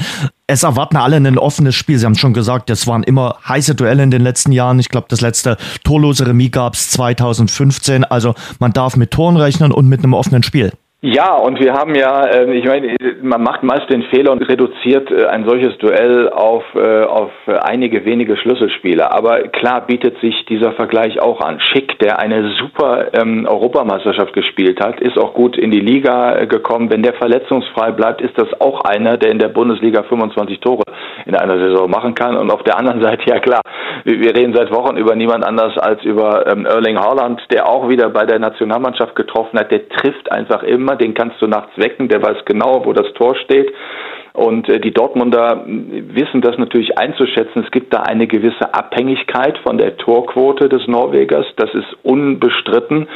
Es 0.47 0.63
erwarten 0.63 0.95
alle 0.95 1.17
ein 1.17 1.37
offenes 1.37 1.75
Spiel. 1.75 1.97
Sie 1.97 2.05
haben 2.05 2.15
schon 2.15 2.33
gesagt, 2.33 2.69
es 2.69 2.87
waren 2.87 3.03
immer 3.03 3.35
heiße 3.47 3.75
Duelle 3.75 4.03
in 4.03 4.11
den 4.11 4.21
letzten 4.21 4.53
Jahren. 4.53 4.79
Ich 4.79 4.89
glaube, 4.89 5.07
das 5.09 5.21
letzte 5.21 5.57
torlose 5.83 6.25
Remis 6.25 6.51
gab 6.51 6.73
es 6.73 6.89
2015. 6.91 8.05
Also 8.05 8.33
man 8.59 8.71
darf 8.71 8.95
mit 8.95 9.11
Toren 9.11 9.35
rechnen 9.35 9.73
und 9.73 9.89
mit 9.89 10.03
einem 10.03 10.13
offenen 10.13 10.43
Spiel. 10.43 10.71
Ja, 11.01 11.35
und 11.35 11.59
wir 11.59 11.73
haben 11.73 11.93
ja, 11.93 12.25
äh, 12.25 12.51
ich 12.57 12.65
meine, 12.65 12.95
man 13.21 13.43
macht 13.43 13.61
meist 13.61 13.87
den 13.87 14.01
Fehler 14.09 14.31
und 14.31 14.41
reduziert 14.41 15.11
äh, 15.11 15.27
ein 15.27 15.47
solches 15.47 15.77
Duell 15.77 16.27
auf, 16.29 16.63
äh, 16.73 17.03
auf 17.03 17.29
einige 17.45 18.03
wenige 18.03 18.35
Schlüsselspieler. 18.35 19.11
Aber 19.11 19.41
klar 19.49 19.85
bietet 19.85 20.19
sich 20.21 20.33
dieser 20.49 20.71
Vergleich 20.71 21.19
auch 21.19 21.39
an. 21.39 21.59
Schick, 21.59 21.99
der 21.99 22.17
eine 22.17 22.51
super 22.53 23.13
ähm, 23.13 23.45
Europameisterschaft 23.47 24.33
gespielt 24.33 24.83
hat, 24.83 24.99
ist 24.99 25.19
auch 25.19 25.35
gut 25.35 25.55
in 25.55 25.69
die 25.69 25.81
Liga 25.81 26.45
gekommen. 26.45 26.89
Wenn 26.89 27.03
der 27.03 27.13
verletzungsfrei 27.13 27.91
bleibt, 27.91 28.21
ist 28.21 28.35
das 28.35 28.59
auch 28.59 28.81
einer, 28.81 29.17
der 29.17 29.29
in 29.29 29.37
der 29.37 29.49
Bundesliga 29.49 30.01
25 30.01 30.59
Tore 30.61 30.83
in 31.27 31.35
einer 31.35 31.59
Saison 31.59 31.91
machen 31.91 32.15
kann. 32.15 32.35
Und 32.35 32.49
auf 32.49 32.63
der 32.63 32.75
anderen 32.75 33.03
Seite, 33.03 33.21
ja 33.29 33.39
klar, 33.39 33.61
wir 34.07 34.35
reden 34.35 34.53
seit 34.55 34.71
Wochen 34.71 34.95
über 34.95 35.15
niemand 35.15 35.45
anders 35.45 35.77
als 35.77 36.01
über 36.03 36.47
ähm, 36.47 36.65
Erling 36.65 36.97
Haaland, 36.97 37.41
der 37.51 37.67
auch 37.67 37.89
wieder 37.89 38.09
bei 38.09 38.25
der 38.25 38.39
Nationalmannschaft 38.39 39.15
getroffen 39.15 39.59
hat. 39.59 39.69
Der 39.69 39.87
trifft 39.89 40.31
einfach 40.31 40.63
immer 40.63 40.77
immer, 40.77 40.95
den 40.95 41.13
kannst 41.13 41.41
du 41.41 41.47
nachts 41.47 41.77
wecken, 41.77 42.07
der 42.07 42.21
weiß 42.21 42.45
genau, 42.45 42.85
wo 42.85 42.93
das 42.93 43.11
Tor 43.13 43.35
steht. 43.35 43.73
Und 44.37 44.69
äh, 44.69 44.79
die 44.79 44.91
Dortmunder 44.91 45.63
wissen 45.65 46.41
das 46.41 46.59
natürlich 46.59 46.95
einzuschätzen. 46.95 47.63
Es 47.65 47.71
gibt 47.71 47.91
da 47.91 48.03
eine 48.03 48.27
gewisse 48.27 48.71
Abhängigkeit 48.71 49.57
von 49.63 49.79
der 49.79 49.97
Torquote 49.97 50.69
des 50.69 50.87
Norwegers. 50.87 51.47
Das 51.55 51.73
ist 51.73 51.87
unbestritten. 52.03 53.07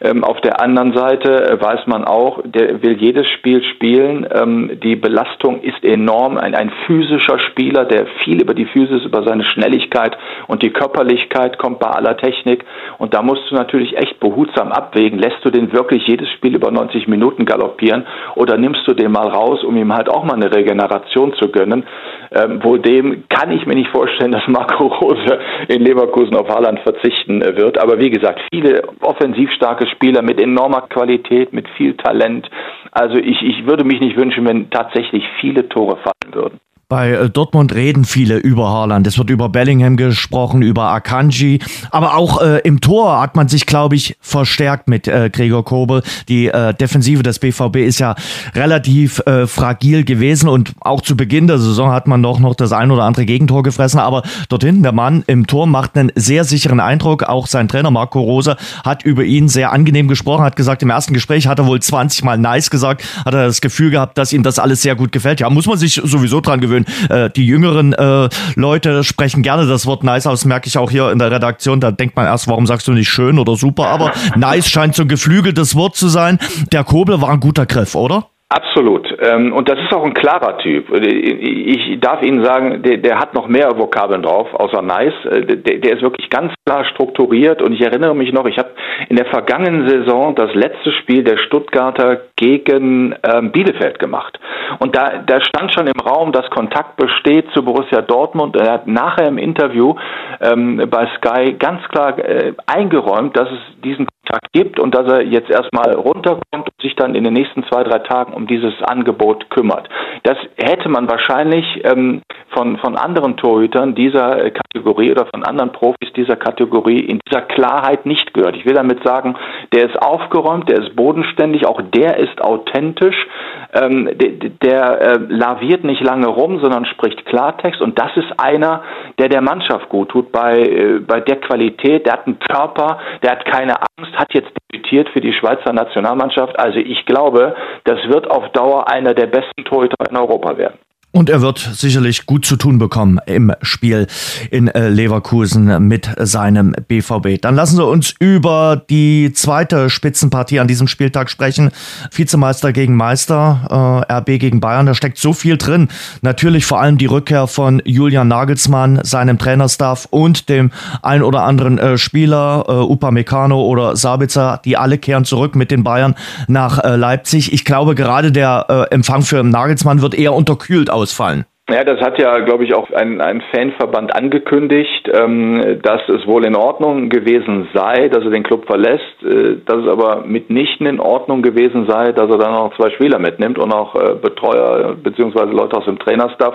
Ähm, 0.00 0.24
auf 0.24 0.40
der 0.40 0.62
anderen 0.62 0.94
Seite 0.94 1.50
äh, 1.50 1.60
weiß 1.60 1.86
man 1.86 2.06
auch, 2.06 2.40
der 2.46 2.82
will 2.82 2.96
jedes 2.98 3.28
Spiel 3.28 3.62
spielen. 3.62 4.26
Ähm, 4.32 4.80
die 4.82 4.96
Belastung 4.96 5.60
ist 5.60 5.84
enorm. 5.84 6.38
Ein, 6.38 6.54
ein 6.54 6.72
physischer 6.86 7.38
Spieler, 7.50 7.84
der 7.84 8.06
viel 8.24 8.40
über 8.40 8.54
die 8.54 8.64
Physis, 8.64 9.04
über 9.04 9.22
seine 9.22 9.44
Schnelligkeit 9.44 10.16
und 10.46 10.62
die 10.62 10.70
Körperlichkeit 10.70 11.58
kommt 11.58 11.80
bei 11.80 11.90
aller 11.90 12.16
Technik. 12.16 12.64
Und 12.96 13.12
da 13.12 13.20
musst 13.20 13.42
du 13.50 13.54
natürlich 13.54 13.98
echt 13.98 14.18
behutsam 14.18 14.72
abwägen. 14.72 15.18
Lässt 15.18 15.44
du 15.44 15.50
den 15.50 15.74
wirklich 15.74 16.06
jedes 16.06 16.30
Spiel 16.30 16.54
über 16.54 16.70
90 16.70 17.06
Minuten 17.06 17.44
galoppieren 17.44 18.06
oder 18.34 18.56
nimmst 18.56 18.88
du 18.88 18.94
den 18.94 19.12
mal 19.12 19.28
raus, 19.28 19.62
um 19.62 19.76
ihm 19.76 19.92
halt 19.92 20.08
auch 20.08 20.24
mal 20.24 20.36
eine 20.36 20.50
Regel 20.54 20.69
Generation 20.70 21.34
zu 21.34 21.48
gönnen. 21.50 21.84
Ähm, 22.32 22.62
wohl 22.62 22.78
dem 22.78 23.24
kann 23.28 23.50
ich 23.50 23.66
mir 23.66 23.74
nicht 23.74 23.90
vorstellen, 23.90 24.32
dass 24.36 24.46
Marco 24.46 24.86
Rose 24.86 25.38
in 25.68 25.82
Leverkusen 25.82 26.36
auf 26.36 26.48
Haaland 26.48 26.80
verzichten 26.80 27.40
wird. 27.40 27.78
Aber 27.78 27.98
wie 27.98 28.10
gesagt, 28.10 28.40
viele 28.52 28.82
offensiv 29.00 29.50
starke 29.52 29.86
Spieler 29.88 30.22
mit 30.22 30.40
enormer 30.40 30.82
Qualität, 30.82 31.52
mit 31.52 31.68
viel 31.76 31.94
Talent. 31.94 32.48
Also 32.92 33.16
ich, 33.16 33.42
ich 33.42 33.66
würde 33.66 33.84
mich 33.84 34.00
nicht 34.00 34.16
wünschen, 34.16 34.46
wenn 34.46 34.70
tatsächlich 34.70 35.24
viele 35.40 35.68
Tore 35.68 35.96
fallen 35.96 36.34
würden. 36.34 36.60
Bei 36.90 37.12
äh, 37.12 37.30
Dortmund 37.30 37.72
reden 37.72 38.04
viele 38.04 38.38
über 38.38 38.68
Haaland. 38.68 39.06
Es 39.06 39.16
wird 39.16 39.30
über 39.30 39.48
Bellingham 39.48 39.96
gesprochen, 39.96 40.60
über 40.60 40.90
Akanji. 40.90 41.60
Aber 41.92 42.16
auch 42.16 42.42
äh, 42.42 42.58
im 42.64 42.80
Tor 42.80 43.20
hat 43.20 43.36
man 43.36 43.46
sich, 43.46 43.64
glaube 43.64 43.94
ich, 43.94 44.16
verstärkt 44.20 44.88
mit 44.88 45.06
äh, 45.06 45.30
Gregor 45.32 45.64
Kobel. 45.64 46.02
Die 46.28 46.48
äh, 46.48 46.74
Defensive 46.74 47.22
des 47.22 47.38
BVB 47.38 47.76
ist 47.76 48.00
ja 48.00 48.16
relativ 48.56 49.20
äh, 49.20 49.46
fragil 49.46 50.02
gewesen 50.02 50.48
und 50.48 50.72
auch 50.80 51.00
zu 51.00 51.16
Beginn 51.16 51.46
der 51.46 51.58
Saison 51.58 51.92
hat 51.92 52.08
man 52.08 52.24
doch 52.24 52.40
noch 52.40 52.56
das 52.56 52.72
ein 52.72 52.90
oder 52.90 53.04
andere 53.04 53.24
Gegentor 53.24 53.62
gefressen. 53.62 54.00
Aber 54.00 54.24
dort 54.48 54.64
hinten, 54.64 54.82
der 54.82 54.90
Mann 54.90 55.22
im 55.28 55.46
Tor 55.46 55.68
macht 55.68 55.96
einen 55.96 56.10
sehr 56.16 56.42
sicheren 56.42 56.80
Eindruck. 56.80 57.22
Auch 57.22 57.46
sein 57.46 57.68
Trainer 57.68 57.92
Marco 57.92 58.18
Rose 58.18 58.56
hat 58.84 59.04
über 59.04 59.22
ihn 59.22 59.46
sehr 59.48 59.70
angenehm 59.70 60.08
gesprochen, 60.08 60.42
hat 60.42 60.56
gesagt, 60.56 60.82
im 60.82 60.90
ersten 60.90 61.14
Gespräch 61.14 61.46
hat 61.46 61.60
er 61.60 61.66
wohl 61.66 61.80
20 61.80 62.24
Mal 62.24 62.36
nice 62.36 62.68
gesagt, 62.68 63.04
hat 63.24 63.32
er 63.32 63.46
das 63.46 63.60
Gefühl 63.60 63.92
gehabt, 63.92 64.18
dass 64.18 64.32
ihm 64.32 64.42
das 64.42 64.58
alles 64.58 64.82
sehr 64.82 64.96
gut 64.96 65.12
gefällt. 65.12 65.38
Ja, 65.38 65.48
muss 65.50 65.68
man 65.68 65.78
sich 65.78 66.00
sowieso 66.02 66.40
dran 66.40 66.60
gewöhnen 66.60 66.79
schön. 66.80 67.10
Äh, 67.10 67.30
die 67.30 67.46
jüngeren 67.46 67.92
äh, 67.92 68.28
Leute 68.54 69.04
sprechen 69.04 69.42
gerne 69.42 69.66
das 69.66 69.86
Wort 69.86 70.04
nice 70.04 70.26
aus, 70.26 70.44
merke 70.44 70.68
ich 70.68 70.78
auch 70.78 70.90
hier 70.90 71.10
in 71.10 71.18
der 71.18 71.30
Redaktion. 71.30 71.80
Da 71.80 71.90
denkt 71.90 72.16
man 72.16 72.26
erst, 72.26 72.48
warum 72.48 72.66
sagst 72.66 72.86
du 72.88 72.92
nicht 72.92 73.08
schön 73.08 73.38
oder 73.38 73.56
super? 73.56 73.86
Aber 73.86 74.12
nice 74.36 74.68
scheint 74.68 74.94
so 74.94 75.02
ein 75.02 75.08
geflügeltes 75.08 75.74
Wort 75.74 75.96
zu 75.96 76.08
sein. 76.08 76.38
Der 76.72 76.84
Kobel 76.84 77.20
war 77.20 77.30
ein 77.30 77.40
guter 77.40 77.66
Griff, 77.66 77.94
oder? 77.94 78.28
Absolut. 78.52 79.06
Ähm, 79.20 79.52
und 79.52 79.68
das 79.68 79.78
ist 79.78 79.94
auch 79.94 80.04
ein 80.04 80.12
klarer 80.12 80.58
Typ. 80.58 80.90
Ich 80.92 82.00
darf 82.00 82.20
Ihnen 82.20 82.42
sagen, 82.42 82.82
der, 82.82 82.96
der 82.96 83.20
hat 83.20 83.32
noch 83.32 83.46
mehr 83.46 83.70
Vokabeln 83.78 84.22
drauf, 84.22 84.52
außer 84.52 84.82
nice. 84.82 85.14
Äh, 85.24 85.46
der, 85.46 85.78
der 85.78 85.92
ist 85.96 86.02
wirklich 86.02 86.28
ganz 86.30 86.52
klar 86.66 86.84
strukturiert. 86.86 87.62
Und 87.62 87.74
ich 87.74 87.80
erinnere 87.80 88.16
mich 88.16 88.32
noch, 88.32 88.46
ich 88.46 88.58
habe 88.58 88.70
in 89.08 89.14
der 89.14 89.26
vergangenen 89.26 89.88
Saison 89.88 90.34
das 90.34 90.52
letzte 90.54 90.90
Spiel 90.90 91.22
der 91.22 91.38
Stuttgarter 91.38 92.22
gegen 92.34 93.14
ähm, 93.22 93.52
Bielefeld 93.52 94.00
gemacht. 94.00 94.40
Und 94.80 94.96
da, 94.96 95.22
da 95.24 95.40
stand 95.40 95.72
schon 95.72 95.86
im 95.86 96.00
Raum, 96.00 96.32
dass 96.32 96.50
Kontakt 96.50 96.96
besteht 96.96 97.46
zu 97.54 97.64
Borussia 97.64 98.02
Dortmund. 98.02 98.56
Er 98.56 98.72
hat 98.72 98.86
nachher 98.88 99.28
im 99.28 99.38
Interview 99.38 99.94
ähm, 100.40 100.82
bei 100.90 101.08
Sky 101.18 101.52
ganz 101.56 101.86
klar 101.88 102.18
äh, 102.18 102.52
eingeräumt, 102.66 103.36
dass 103.36 103.48
es 103.48 103.80
diesen 103.84 104.06
Kontakt 104.06 104.52
gibt 104.52 104.78
und 104.78 104.94
dass 104.94 105.06
er 105.06 105.22
jetzt 105.22 105.50
erstmal 105.50 105.94
runterkommt 105.94 106.42
und 106.52 106.82
sich 106.82 106.94
dann 106.96 107.14
in 107.14 107.24
den 107.24 107.32
nächsten 107.32 107.64
zwei, 107.64 107.82
drei 107.82 107.98
Tagen 108.00 108.32
um 108.40 108.46
dieses 108.46 108.74
Angebot 108.82 109.50
kümmert. 109.50 109.88
Das 110.22 110.36
hätte 110.56 110.88
man 110.88 111.08
wahrscheinlich 111.08 111.64
ähm, 111.84 112.22
von, 112.50 112.78
von 112.78 112.96
anderen 112.96 113.36
Torhütern 113.36 113.94
dieser 113.94 114.44
äh, 114.44 114.50
Kategorie 114.50 115.10
oder 115.10 115.26
von 115.26 115.44
anderen 115.44 115.72
Profis 115.72 116.12
dieser 116.16 116.36
Kategorie 116.36 117.00
in 117.00 117.20
dieser 117.28 117.42
Klarheit 117.42 118.06
nicht 118.06 118.32
gehört. 118.34 118.56
Ich 118.56 118.64
will 118.64 118.74
damit 118.74 119.04
sagen, 119.04 119.36
der 119.74 119.88
ist 119.88 120.00
aufgeräumt, 120.00 120.68
der 120.68 120.78
ist 120.78 120.96
bodenständig, 120.96 121.66
auch 121.66 121.80
der 121.82 122.16
ist 122.16 122.40
authentisch, 122.40 123.26
ähm, 123.74 124.10
der, 124.14 124.50
der 124.62 125.00
äh, 125.00 125.18
laviert 125.28 125.84
nicht 125.84 126.02
lange 126.02 126.26
rum, 126.26 126.60
sondern 126.60 126.86
spricht 126.86 127.24
Klartext 127.26 127.80
und 127.80 127.98
das 127.98 128.16
ist 128.16 128.32
einer, 128.38 128.82
der 129.18 129.28
der 129.28 129.42
Mannschaft 129.42 129.88
gut 129.88 130.08
tut 130.08 130.32
bei, 130.32 130.60
äh, 130.60 130.98
bei 131.00 131.20
der 131.20 131.36
Qualität, 131.36 132.06
der 132.06 132.14
hat 132.14 132.26
einen 132.26 132.38
Körper, 132.38 132.98
der 133.22 133.32
hat 133.32 133.44
keine 133.44 133.74
Angst, 133.76 134.16
hat 134.16 134.32
jetzt 134.32 134.50
debütiert 134.72 135.08
für 135.10 135.20
die 135.20 135.32
Schweizer 135.32 135.72
Nationalmannschaft. 135.72 136.58
Also 136.58 136.78
ich 136.78 137.04
glaube, 137.06 137.54
das 137.84 137.98
wird 138.08 138.29
auf 138.30 138.48
Dauer 138.50 138.88
einer 138.88 139.14
der 139.14 139.26
besten 139.26 139.64
Torhüter 139.64 139.96
in 140.08 140.16
Europa 140.16 140.56
werden. 140.56 140.78
Und 141.12 141.28
er 141.28 141.40
wird 141.40 141.58
sicherlich 141.58 142.24
gut 142.24 142.46
zu 142.46 142.54
tun 142.54 142.78
bekommen 142.78 143.18
im 143.26 143.52
Spiel 143.62 144.06
in 144.52 144.68
äh, 144.68 144.88
Leverkusen 144.88 145.88
mit 145.88 146.08
seinem 146.18 146.72
BVB. 146.86 147.40
Dann 147.40 147.56
lassen 147.56 147.74
Sie 147.74 147.84
uns 147.84 148.14
über 148.20 148.80
die 148.88 149.32
zweite 149.32 149.90
Spitzenpartie 149.90 150.60
an 150.60 150.68
diesem 150.68 150.86
Spieltag 150.86 151.28
sprechen. 151.28 151.72
Vizemeister 152.12 152.72
gegen 152.72 152.94
Meister, 152.94 154.06
äh, 154.08 154.12
RB 154.12 154.38
gegen 154.38 154.60
Bayern. 154.60 154.86
Da 154.86 154.94
steckt 154.94 155.18
so 155.18 155.32
viel 155.32 155.56
drin. 155.56 155.88
Natürlich 156.22 156.64
vor 156.64 156.80
allem 156.80 156.96
die 156.96 157.06
Rückkehr 157.06 157.48
von 157.48 157.82
Julian 157.84 158.28
Nagelsmann, 158.28 159.00
seinem 159.02 159.36
Trainerstaff 159.36 160.06
und 160.10 160.48
dem 160.48 160.70
ein 161.02 161.24
oder 161.24 161.42
anderen 161.42 161.78
äh, 161.78 161.98
Spieler, 161.98 162.66
äh, 162.68 162.72
Upamecano 162.72 163.60
oder 163.60 163.96
Sabitzer, 163.96 164.60
die 164.64 164.76
alle 164.76 164.96
kehren 164.96 165.24
zurück 165.24 165.56
mit 165.56 165.72
den 165.72 165.82
Bayern 165.82 166.14
nach 166.46 166.78
äh, 166.78 166.94
Leipzig. 166.94 167.52
Ich 167.52 167.64
glaube, 167.64 167.96
gerade 167.96 168.30
der 168.30 168.66
äh, 168.68 168.94
Empfang 168.94 169.22
für 169.22 169.42
Nagelsmann 169.42 170.02
wird 170.02 170.14
eher 170.14 170.34
unterkühlt 170.34 170.88
ausfallen. 171.00 171.46
Ja, 171.72 171.84
das 171.84 172.00
hat 172.00 172.18
ja, 172.18 172.38
glaube 172.40 172.64
ich, 172.64 172.74
auch 172.74 172.90
ein, 172.90 173.20
ein 173.20 173.42
Fanverband 173.54 174.14
angekündigt, 174.14 175.08
ähm, 175.14 175.78
dass 175.82 176.00
es 176.08 176.26
wohl 176.26 176.44
in 176.44 176.56
Ordnung 176.56 177.08
gewesen 177.08 177.68
sei, 177.72 178.08
dass 178.08 178.24
er 178.24 178.30
den 178.30 178.42
Club 178.42 178.66
verlässt, 178.66 179.22
äh, 179.22 179.56
dass 179.64 179.84
es 179.84 179.88
aber 179.88 180.24
mitnichten 180.26 180.86
in 180.86 180.98
Ordnung 180.98 181.42
gewesen 181.42 181.86
sei, 181.88 182.10
dass 182.12 182.28
er 182.28 182.38
dann 182.38 182.54
auch 182.54 182.74
zwei 182.76 182.90
Spieler 182.90 183.20
mitnimmt 183.20 183.58
und 183.58 183.72
auch 183.72 183.94
äh, 183.94 184.14
Betreuer 184.14 184.96
beziehungsweise 185.00 185.52
Leute 185.52 185.76
aus 185.76 185.84
dem 185.84 185.98
Trainerstaff. 185.98 186.54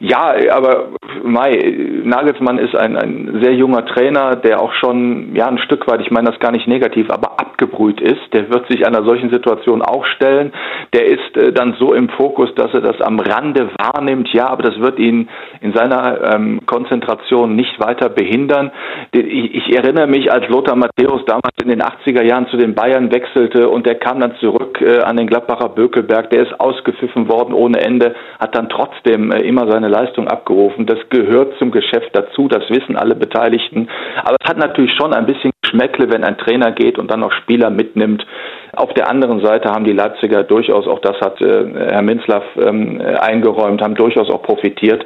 Ja, 0.00 0.34
aber 0.50 0.88
Mai, 1.22 2.02
Nagelsmann 2.02 2.58
ist 2.58 2.74
ein, 2.74 2.96
ein 2.96 3.38
sehr 3.40 3.54
junger 3.54 3.86
Trainer, 3.86 4.34
der 4.36 4.60
auch 4.60 4.72
schon 4.74 5.34
ja 5.34 5.46
ein 5.46 5.58
Stück 5.58 5.86
weit, 5.86 6.00
ich 6.00 6.10
meine 6.10 6.30
das 6.30 6.40
gar 6.40 6.50
nicht 6.50 6.66
negativ, 6.66 7.08
aber 7.10 7.38
abgebrüht 7.38 8.00
ist. 8.00 8.20
Der 8.32 8.50
wird 8.50 8.68
sich 8.68 8.84
einer 8.84 9.04
solchen 9.04 9.30
Situation 9.30 9.80
auch 9.80 10.04
stellen. 10.06 10.52
Der 10.92 11.06
ist 11.06 11.36
äh, 11.36 11.52
dann 11.52 11.74
so 11.78 11.94
im 11.94 12.08
Fokus, 12.08 12.52
dass 12.56 12.74
er 12.74 12.80
das 12.80 13.00
am 13.00 13.20
Rande 13.20 13.70
wahrnimmt. 13.78 14.28
Ja, 14.32 14.41
ja, 14.42 14.48
aber 14.48 14.62
das 14.62 14.78
wird 14.80 14.98
ihn 14.98 15.28
in 15.60 15.72
seiner 15.72 16.34
ähm, 16.34 16.60
Konzentration 16.66 17.54
nicht 17.54 17.78
weiter 17.78 18.08
behindern. 18.08 18.72
Ich, 19.12 19.54
ich, 19.54 19.76
erinnere 19.76 20.08
mich, 20.08 20.32
als 20.32 20.48
Lothar 20.48 20.74
Matthäus 20.74 21.24
damals 21.26 21.54
in 21.62 21.68
den 21.68 21.80
80er 21.80 22.24
Jahren 22.24 22.48
zu 22.48 22.56
den 22.56 22.74
Bayern 22.74 23.12
wechselte 23.12 23.68
und 23.68 23.86
der 23.86 23.96
kam 23.96 24.18
dann 24.18 24.34
zurück 24.40 24.80
äh, 24.80 25.00
an 25.00 25.16
den 25.16 25.28
Gladbacher 25.28 25.68
Bökelberg, 25.68 26.30
der 26.30 26.42
ist 26.42 26.60
ausgepfiffen 26.60 27.28
worden 27.28 27.54
ohne 27.54 27.80
Ende, 27.80 28.14
hat 28.40 28.56
dann 28.56 28.68
trotzdem 28.68 29.30
äh, 29.30 29.42
immer 29.42 29.70
seine 29.70 29.88
Leistung 29.88 30.26
abgerufen. 30.26 30.86
Das 30.86 30.98
gehört 31.08 31.56
zum 31.58 31.70
Geschäft 31.70 32.10
dazu, 32.12 32.48
das 32.48 32.68
wissen 32.68 32.96
alle 32.96 33.14
Beteiligten. 33.14 33.88
Aber 34.24 34.36
es 34.40 34.48
hat 34.48 34.58
natürlich 34.58 34.92
schon 34.96 35.12
ein 35.12 35.26
bisschen 35.26 35.52
Geschmäckle, 35.62 36.10
wenn 36.12 36.24
ein 36.24 36.38
Trainer 36.38 36.72
geht 36.72 36.98
und 36.98 37.10
dann 37.10 37.20
noch 37.20 37.32
Spieler 37.32 37.70
mitnimmt. 37.70 38.26
Auf 38.74 38.92
der 38.94 39.08
anderen 39.10 39.44
Seite 39.44 39.70
haben 39.70 39.84
die 39.84 39.92
Leipziger 39.92 40.44
durchaus, 40.44 40.86
auch 40.86 41.00
das 41.00 41.20
hat 41.20 41.40
äh, 41.42 41.64
Herr 41.90 42.02
Minzlaff 42.02 42.44
ähm, 42.56 43.00
eingeräumt, 43.00 43.82
haben 43.82 43.94
durchaus 43.94 44.30
auch 44.30 44.42
profitiert 44.42 45.04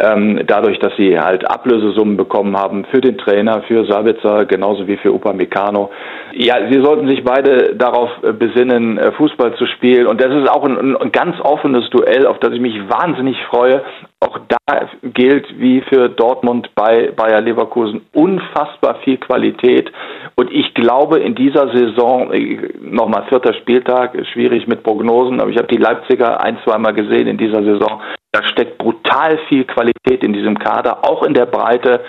ähm, 0.00 0.40
dadurch, 0.46 0.78
dass 0.78 0.92
sie 0.96 1.18
halt 1.18 1.48
Ablösesummen 1.48 2.16
bekommen 2.16 2.56
haben 2.56 2.84
für 2.86 3.00
den 3.00 3.18
Trainer, 3.18 3.62
für 3.62 3.84
Sabitzer, 3.84 4.46
genauso 4.46 4.86
wie 4.86 4.96
für 4.96 5.12
Upamecano. 5.12 5.90
Ja, 6.32 6.70
sie 6.70 6.80
sollten 6.80 7.08
sich 7.08 7.22
beide 7.24 7.76
darauf 7.76 8.10
äh, 8.22 8.32
besinnen, 8.32 8.98
äh, 8.98 9.12
Fußball 9.12 9.54
zu 9.56 9.66
spielen. 9.66 10.06
Und 10.06 10.20
das 10.20 10.34
ist 10.34 10.48
auch 10.48 10.64
ein, 10.64 10.96
ein 10.96 11.12
ganz 11.12 11.36
offenes 11.40 11.88
Duell, 11.90 12.26
auf 12.26 12.38
das 12.38 12.52
ich 12.52 12.60
mich 12.60 12.76
wahnsinnig 12.88 13.36
freue. 13.50 13.82
Auch 14.22 14.38
da 14.48 14.90
gilt 15.02 15.58
wie 15.58 15.80
für 15.80 16.10
Dortmund 16.10 16.70
bei 16.74 17.10
Bayer 17.16 17.40
Leverkusen 17.40 18.02
unfassbar 18.12 18.96
viel 19.02 19.16
Qualität. 19.16 19.90
Und 20.36 20.52
ich 20.52 20.74
glaube, 20.74 21.20
in 21.20 21.34
dieser 21.34 21.74
Saison, 21.74 22.30
äh, 22.32 22.68
nochmal 22.80 23.24
vierter 23.28 23.54
Spieltag, 23.54 24.14
schwierig 24.32 24.66
mit 24.66 24.82
Prognosen, 24.82 25.40
aber 25.40 25.50
ich 25.50 25.56
habe 25.56 25.68
die 25.68 25.78
Leipziger 25.78 26.42
ein, 26.42 26.58
zweimal 26.64 26.92
gesehen 26.92 27.28
in 27.28 27.38
dieser 27.38 27.62
Saison. 27.62 28.02
Da 28.32 28.44
steckt 28.44 28.76
brutal 28.76 29.38
viel 29.48 29.64
Qualität 29.64 30.22
in 30.22 30.34
diesem 30.34 30.58
Kader, 30.58 31.04
auch 31.04 31.22
in 31.22 31.32
der 31.32 31.46
Breite. 31.46 32.00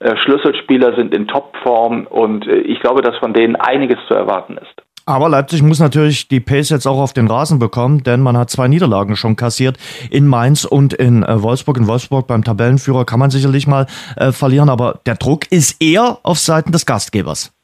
Äh, 0.00 0.16
Schlüsselspieler 0.16 0.96
sind 0.96 1.14
in 1.14 1.28
Topform 1.28 2.06
und 2.08 2.46
äh, 2.46 2.60
ich 2.60 2.80
glaube, 2.80 3.02
dass 3.02 3.16
von 3.18 3.34
denen 3.34 3.56
einiges 3.56 3.98
zu 4.08 4.14
erwarten 4.14 4.56
ist. 4.56 4.87
Aber 5.08 5.30
Leipzig 5.30 5.62
muss 5.62 5.80
natürlich 5.80 6.28
die 6.28 6.38
Pace 6.38 6.68
jetzt 6.68 6.86
auch 6.86 7.00
auf 7.00 7.14
den 7.14 7.28
Rasen 7.28 7.58
bekommen, 7.58 8.02
denn 8.02 8.20
man 8.20 8.36
hat 8.36 8.50
zwei 8.50 8.68
Niederlagen 8.68 9.16
schon 9.16 9.36
kassiert 9.36 9.78
in 10.10 10.26
Mainz 10.26 10.66
und 10.66 10.92
in 10.92 11.22
äh, 11.22 11.42
Wolfsburg. 11.42 11.78
In 11.78 11.88
Wolfsburg 11.88 12.26
beim 12.26 12.44
Tabellenführer 12.44 13.06
kann 13.06 13.18
man 13.18 13.30
sicherlich 13.30 13.66
mal 13.66 13.86
äh, 14.18 14.32
verlieren, 14.32 14.68
aber 14.68 15.00
der 15.06 15.14
Druck 15.14 15.50
ist 15.50 15.82
eher 15.82 16.18
auf 16.24 16.36
Seiten 16.36 16.72
des 16.72 16.84
Gastgebers. 16.84 17.54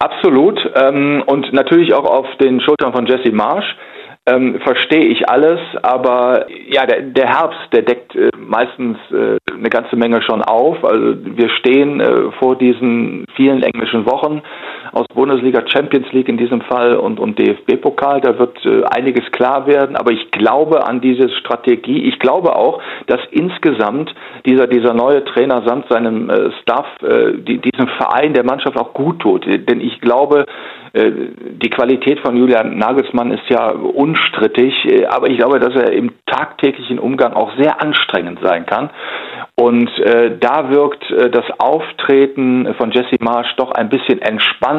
Absolut 0.00 0.60
ähm, 0.74 1.22
und 1.24 1.50
natürlich 1.54 1.94
auch 1.94 2.04
auf 2.04 2.26
den 2.42 2.60
Schultern 2.60 2.92
von 2.92 3.06
Jesse 3.06 3.32
Marsch 3.32 3.74
ähm, 4.26 4.60
verstehe 4.62 5.06
ich 5.06 5.28
alles, 5.28 5.58
aber 5.82 6.46
ja, 6.68 6.86
der, 6.86 7.00
der 7.00 7.26
Herbst, 7.26 7.72
der 7.72 7.82
deckt 7.82 8.14
äh, 8.14 8.30
meistens 8.38 8.96
äh, 9.10 9.38
eine 9.52 9.68
ganze 9.68 9.96
Menge 9.96 10.22
schon 10.22 10.42
auf. 10.42 10.84
Also 10.84 11.16
wir 11.24 11.48
stehen 11.58 12.00
äh, 12.00 12.30
vor 12.38 12.56
diesen 12.56 13.24
vielen 13.34 13.62
englischen 13.62 14.06
Wochen 14.06 14.42
aus 14.92 15.06
Bundesliga, 15.14 15.62
Champions 15.66 16.06
League 16.12 16.28
in 16.28 16.36
diesem 16.36 16.60
Fall 16.62 16.96
und, 16.96 17.18
und 17.18 17.38
DFB-Pokal. 17.38 18.20
Da 18.20 18.38
wird 18.38 18.64
äh, 18.64 18.84
einiges 18.84 19.30
klar 19.32 19.66
werden, 19.66 19.96
aber 19.96 20.12
ich 20.12 20.30
glaube 20.30 20.86
an 20.86 21.00
diese 21.00 21.28
Strategie. 21.30 22.04
Ich 22.08 22.18
glaube 22.18 22.54
auch, 22.54 22.80
dass 23.06 23.20
insgesamt 23.30 24.14
dieser, 24.46 24.66
dieser 24.66 24.94
neue 24.94 25.24
Trainer 25.24 25.62
samt 25.66 25.88
seinem 25.88 26.28
äh, 26.28 26.52
Staff 26.62 26.86
äh, 27.02 27.38
die, 27.38 27.58
diesem 27.58 27.88
Verein 27.96 28.34
der 28.34 28.44
Mannschaft 28.44 28.78
auch 28.78 28.92
gut 28.92 29.20
tut. 29.20 29.46
Denn 29.46 29.80
ich 29.80 30.00
glaube, 30.00 30.46
äh, 30.92 31.10
die 31.62 31.70
Qualität 31.70 32.20
von 32.20 32.36
Julian 32.36 32.76
Nagelsmann 32.76 33.30
ist 33.32 33.48
ja 33.48 33.70
unstrittig, 33.70 34.74
äh, 34.84 35.06
aber 35.06 35.28
ich 35.30 35.38
glaube, 35.38 35.58
dass 35.58 35.74
er 35.74 35.92
im 35.92 36.12
tagtäglichen 36.26 36.98
Umgang 36.98 37.32
auch 37.32 37.56
sehr 37.56 37.80
anstrengend 37.82 38.40
sein 38.42 38.66
kann. 38.66 38.90
Und 39.54 39.88
äh, 39.98 40.38
da 40.38 40.70
wirkt 40.70 41.04
das 41.10 41.44
Auftreten 41.58 42.74
von 42.78 42.90
Jesse 42.90 43.16
Marsch 43.20 43.54
doch 43.56 43.72
ein 43.72 43.90
bisschen 43.90 44.20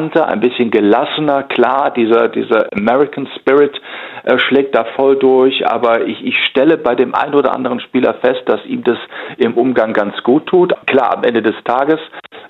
entspannter, 0.04 0.28
ein 0.28 0.40
bisschen 0.40 0.70
gelassener. 0.70 1.44
Klar, 1.44 1.92
dieser, 1.92 2.28
dieser 2.28 2.72
American 2.72 3.28
Spirit 3.38 3.80
äh, 4.24 4.38
schlägt 4.38 4.74
da 4.74 4.84
voll 4.96 5.16
durch, 5.16 5.66
aber 5.66 6.06
ich, 6.06 6.24
ich 6.24 6.36
stelle 6.50 6.76
bei 6.76 6.94
dem 6.94 7.14
einen 7.14 7.34
oder 7.34 7.54
anderen 7.54 7.80
Spieler 7.80 8.14
fest, 8.14 8.42
dass 8.46 8.64
ihm 8.66 8.82
das 8.84 8.98
im 9.38 9.54
Umgang 9.54 9.92
ganz 9.92 10.22
gut 10.22 10.46
tut. 10.46 10.74
Klar, 10.86 11.16
am 11.16 11.24
Ende 11.24 11.42
des 11.42 11.54
Tages 11.64 11.98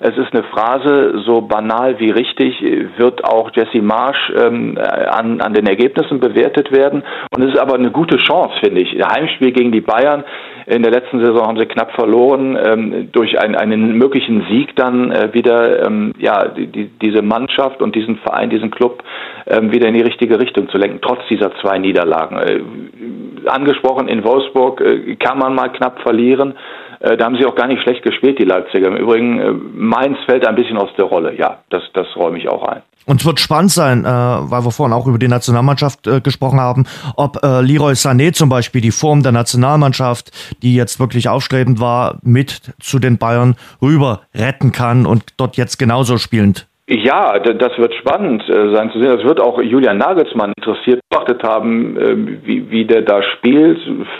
es 0.07 0.17
ist 0.17 0.33
eine 0.33 0.43
Phrase, 0.43 1.23
so 1.25 1.41
banal 1.41 1.99
wie 1.99 2.11
richtig, 2.11 2.61
wird 2.97 3.23
auch 3.25 3.49
Jesse 3.55 3.81
Marsch 3.81 4.31
ähm, 4.35 4.77
an, 4.77 5.41
an 5.41 5.53
den 5.53 5.65
Ergebnissen 5.65 6.19
bewertet 6.19 6.71
werden. 6.71 7.03
Und 7.35 7.43
es 7.43 7.53
ist 7.53 7.59
aber 7.59 7.75
eine 7.75 7.89
gute 7.89 8.17
Chance, 8.17 8.53
finde 8.63 8.81
ich. 8.81 8.93
Heimspiel 9.03 9.51
gegen 9.51 9.71
die 9.71 9.81
Bayern. 9.81 10.23
In 10.67 10.83
der 10.83 10.91
letzten 10.91 11.23
Saison 11.23 11.47
haben 11.47 11.59
sie 11.59 11.65
knapp 11.65 11.91
verloren. 11.93 12.57
Ähm, 12.63 13.09
durch 13.11 13.39
ein, 13.39 13.55
einen 13.55 13.97
möglichen 13.97 14.45
Sieg 14.49 14.75
dann 14.75 15.11
äh, 15.11 15.33
wieder 15.33 15.85
ähm, 15.87 16.13
ja, 16.19 16.49
die, 16.49 16.67
die, 16.67 16.89
diese 17.01 17.23
Mannschaft 17.23 17.81
und 17.81 17.95
diesen 17.95 18.17
Verein, 18.17 18.49
diesen 18.49 18.71
Club 18.71 19.03
ähm, 19.47 19.71
wieder 19.71 19.87
in 19.87 19.95
die 19.95 20.03
richtige 20.03 20.39
Richtung 20.39 20.69
zu 20.69 20.77
lenken, 20.77 20.99
trotz 21.01 21.19
dieser 21.29 21.51
zwei 21.61 21.79
Niederlagen. 21.79 22.37
Äh, 22.37 22.61
angesprochen, 23.49 24.07
in 24.07 24.23
Wolfsburg 24.23 24.81
äh, 24.81 25.15
kann 25.15 25.39
man 25.39 25.55
mal 25.55 25.69
knapp 25.69 25.99
verlieren. 26.01 26.53
Äh, 27.05 27.17
da 27.17 27.25
haben 27.25 27.37
sie 27.37 27.45
auch 27.45 27.55
gar 27.55 27.67
nicht 27.67 27.83
schlecht 27.83 28.01
gespielt, 28.01 28.39
die 28.39 28.45
Leipziger. 28.45 28.87
Im 28.87 28.97
Übrigen, 28.97 29.39
äh, 29.39 29.51
Mainz 29.51 30.17
fällt 30.25 30.47
ein 30.47 30.55
bisschen 30.55 30.77
aus 30.77 30.89
der 30.97 31.05
Rolle. 31.05 31.37
Ja, 31.37 31.59
das, 31.69 31.83
das 31.93 32.07
räume 32.15 32.39
ich 32.39 32.49
auch 32.49 32.63
ein. 32.63 32.81
Und 33.05 33.21
es 33.21 33.27
wird 33.27 33.39
spannend 33.39 33.71
sein, 33.71 34.03
äh, 34.03 34.07
weil 34.07 34.65
wir 34.65 34.71
vorhin 34.71 34.91
auch 34.91 35.05
über 35.05 35.19
die 35.19 35.27
Nationalmannschaft 35.27 36.07
äh, 36.07 36.19
gesprochen 36.19 36.59
haben, 36.59 36.85
ob 37.15 37.43
äh, 37.43 37.61
Leroy 37.61 37.93
Sané 37.93 38.33
zum 38.33 38.49
Beispiel 38.49 38.81
die 38.81 38.89
Form 38.89 39.21
der 39.21 39.31
Nationalmannschaft, 39.31 40.31
die 40.63 40.73
jetzt 40.73 40.99
wirklich 40.99 41.29
aufstrebend 41.29 41.79
war, 41.79 42.17
mit 42.23 42.73
zu 42.79 42.97
den 42.97 43.19
Bayern 43.19 43.55
rüber 43.83 44.21
retten 44.33 44.71
kann 44.71 45.05
und 45.05 45.25
dort 45.37 45.57
jetzt 45.57 45.77
genauso 45.77 46.17
spielend 46.17 46.67
ja, 46.87 47.39
das 47.39 47.77
wird 47.79 47.95
spannend 47.95 48.47
äh, 48.47 48.75
sein 48.75 48.91
zu 48.91 49.01
sehen. 49.01 49.17
Das 49.17 49.23
wird 49.23 49.41
auch 49.41 49.59
Julian 49.59 49.97
Nagelsmann 49.97 50.53
interessiert 50.55 51.01
beobachtet 51.09 51.41
haben, 51.43 51.97
ähm, 51.99 52.41
wie, 52.43 52.69
wie 52.69 52.85
der 52.85 53.01
da 53.01 53.23
spielt, 53.23 53.79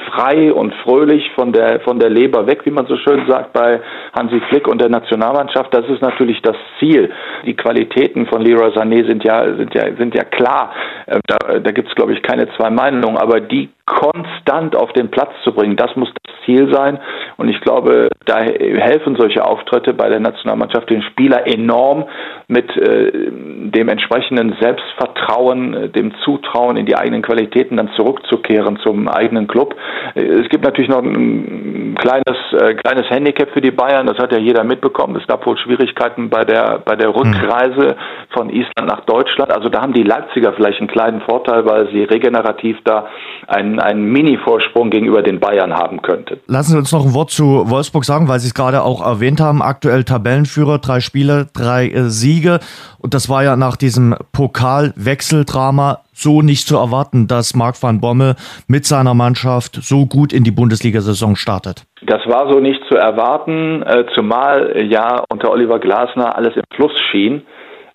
frei 0.10 0.52
und 0.52 0.74
fröhlich 0.84 1.30
von 1.36 1.54
der 1.54 1.82
von 1.82 2.00
der 2.00 2.10
Leber 2.10 2.48
weg, 2.48 2.62
wie 2.66 2.72
man 2.72 2.88
so 2.88 2.98
schön 2.98 3.24
sagt 3.28 3.54
bei 3.54 3.82
Hansi 4.18 4.42
Flick 4.50 4.68
und 4.68 4.82
der 4.82 4.90
Nationalmannschaft. 4.90 5.74
Das 5.74 5.88
ist 5.88 6.02
natürlich 6.02 6.42
das 6.42 6.56
Ziel. 6.80 7.12
Die 7.46 7.56
Qualitäten 7.56 8.26
von 8.26 8.42
Leroy 8.42 8.72
Sané 8.72 9.08
sind 9.08 9.24
ja 9.24 9.46
sind 9.56 9.74
ja 9.76 9.96
sind 9.96 10.16
ja 10.16 10.24
klar. 10.24 10.74
Ähm, 11.08 11.22
da, 11.28 11.60
da 11.60 11.72
gibt 11.72 11.90
es 11.90 11.96
glaube 11.96 12.14
ich 12.14 12.24
keine 12.24 12.48
zwei 12.58 12.70
Meinungen, 12.70 13.18
aber 13.18 13.42
die 13.42 13.70
konstant 13.86 14.76
auf 14.76 14.92
den 14.94 15.12
Platz 15.12 15.32
zu 15.44 15.54
bringen, 15.54 15.76
das 15.76 15.96
muss 15.96 16.10
das 16.24 16.36
Ziel 16.46 16.74
sein. 16.74 17.00
Und 17.38 17.50
ich 17.50 17.60
glaube, 17.62 18.10
da 18.26 18.40
helfen 18.40 19.16
solche 19.18 19.46
Auftritte 19.46 19.94
bei 19.94 20.10
der 20.10 20.20
Nationalmannschaft 20.20 20.90
den 20.90 21.04
Spieler 21.04 21.48
enorm 21.48 22.06
mit 22.48 22.70
äh, 22.78 23.12
dem 23.12 23.90
entsprechenden 23.90 24.56
Selbstvertrauen, 24.60 25.74
äh, 25.74 25.90
dem 25.90 26.14
Zutrauen 26.24 26.78
in 26.78 26.86
die 26.86 26.96
eigenen 26.96 27.22
Qualitäten 27.22 27.78
dann 27.78 27.90
zurückzukehren 27.96 28.78
zum 28.84 29.08
eigenen 29.08 29.48
Club. 29.48 29.76
Äh, 30.16 30.22
es 30.22 30.50
gibt 30.50 30.64
natürlich 30.64 30.90
noch 30.90 31.04
ein 31.04 31.96
kleines, 32.00 32.38
äh, 32.54 32.76
kleines 32.76 33.10
Handicap 33.10 33.50
für 33.52 33.62
die 33.62 33.72
Bayern, 33.72 34.08
das 34.08 34.18
hat 34.18 34.32
ja 34.32 34.40
jeder 34.40 34.64
mitbekommen. 34.64 35.16
Es 35.20 35.28
gab 35.28 35.46
wohl 35.46 35.58
Schwierigkeiten 35.58 36.30
bei 36.30 36.44
der, 36.44 36.82
bei 36.86 36.96
der 36.96 37.10
Rückreise 37.10 37.96
von 38.32 38.50
Island 38.50 38.88
nach 38.88 39.02
Deutschland. 39.02 39.52
Also 39.52 39.70
da 39.70 39.82
haben 39.82 39.94
die 39.94 40.04
Leipziger 40.04 40.54
vielleicht 40.54 40.80
einen 40.80 40.88
kleinen 40.88 41.22
Vorteil, 41.22 41.66
weil 41.66 41.90
sie 41.92 42.04
regenerativ 42.04 42.78
da 42.84 43.08
einen, 43.48 43.75
einen 43.80 44.06
Mini-Vorsprung 44.12 44.90
gegenüber 44.90 45.22
den 45.22 45.40
Bayern 45.40 45.74
haben 45.74 46.02
könnten. 46.02 46.40
Lassen 46.48 46.72
Sie 46.72 46.78
uns 46.78 46.92
noch 46.92 47.06
ein 47.06 47.14
Wort 47.14 47.32
zu 47.32 47.70
Wolfsburg 47.70 48.06
sagen, 48.06 48.28
weil 48.28 48.40
Sie 48.40 48.48
es 48.48 48.54
gerade 48.54 48.84
auch 48.84 49.06
erwähnt 49.06 49.42
haben. 49.42 49.62
Aktuell 49.62 50.04
Tabellenführer, 50.04 50.80
drei 50.80 51.00
Spiele, 51.00 51.48
drei 51.54 51.90
äh, 51.90 52.10
Siege. 52.10 52.60
Und 53.00 53.14
das 53.14 53.30
war 53.30 53.44
ja 53.44 53.56
nach 53.56 53.76
diesem 53.76 54.16
Pokalwechseldrama 54.32 56.00
so 56.14 56.42
nicht 56.42 56.68
zu 56.68 56.78
erwarten, 56.78 57.28
dass 57.28 57.56
Marc 57.56 57.82
van 57.82 58.00
Bommel 58.00 58.36
mit 58.68 58.86
seiner 58.86 59.14
Mannschaft 59.14 59.76
so 59.82 60.06
gut 60.06 60.32
in 60.32 60.44
die 60.44 60.52
Bundesliga-Saison 60.52 61.36
startet. 61.36 61.84
Das 62.06 62.22
war 62.28 62.52
so 62.52 62.60
nicht 62.60 62.82
zu 62.90 62.96
erwarten, 62.96 63.84
äh, 63.84 64.06
zumal 64.16 64.86
ja 64.90 65.24
unter 65.30 65.52
Oliver 65.52 65.80
Glasner 65.80 66.36
alles 66.36 66.56
im 66.56 66.64
Fluss 66.74 66.94
schien 67.12 67.44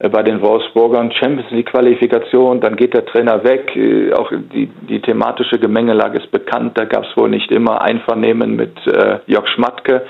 bei 0.08 0.22
den 0.22 0.40
Wolfsburgern. 0.40 1.12
Champions 1.12 1.50
League 1.50 1.70
Qualifikation, 1.70 2.60
dann 2.60 2.76
geht 2.76 2.94
der 2.94 3.04
Trainer 3.04 3.44
weg. 3.44 3.70
Auch 4.16 4.30
die, 4.30 4.66
die 4.88 5.00
thematische 5.00 5.58
Gemengelage 5.58 6.18
ist 6.18 6.30
bekannt. 6.30 6.78
Da 6.78 6.84
gab 6.86 7.04
es 7.04 7.16
wohl 7.16 7.28
nicht 7.28 7.50
immer 7.52 7.82
Einvernehmen 7.82 8.56
mit 8.56 8.74
äh, 8.86 9.18
Jörg 9.26 9.46
Schmatke. 9.48 10.02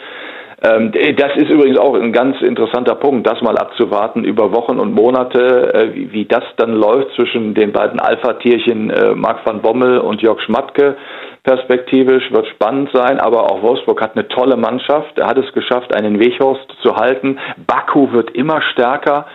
Ähm, 0.62 0.92
das 1.16 1.36
ist 1.36 1.50
übrigens 1.50 1.78
auch 1.78 1.94
ein 1.94 2.12
ganz 2.12 2.40
interessanter 2.42 2.94
Punkt, 2.94 3.26
das 3.26 3.40
mal 3.40 3.56
abzuwarten 3.56 4.24
über 4.24 4.52
Wochen 4.52 4.78
und 4.78 4.94
Monate, 4.94 5.72
äh, 5.72 5.94
wie, 5.94 6.12
wie, 6.12 6.24
das 6.26 6.44
dann 6.58 6.74
läuft 6.74 7.14
zwischen 7.16 7.54
den 7.54 7.72
beiden 7.72 7.98
Alpha-Tierchen 7.98 8.90
äh, 8.90 9.14
Marc 9.14 9.44
van 9.46 9.62
Bommel 9.62 9.98
und 9.98 10.20
Jörg 10.20 10.40
Schmatke. 10.42 10.96
Perspektivisch 11.44 12.30
wird 12.30 12.46
spannend 12.48 12.90
sein, 12.92 13.18
aber 13.18 13.50
auch 13.50 13.62
Wolfsburg 13.62 14.02
hat 14.02 14.14
eine 14.14 14.28
tolle 14.28 14.56
Mannschaft. 14.58 15.18
Er 15.18 15.28
hat 15.28 15.38
es 15.38 15.50
geschafft, 15.54 15.94
einen 15.94 16.20
Weghorst 16.20 16.70
zu 16.82 16.94
halten. 16.94 17.38
Baku 17.66 18.12
wird 18.12 18.32
immer 18.32 18.60
stärker. 18.72 19.26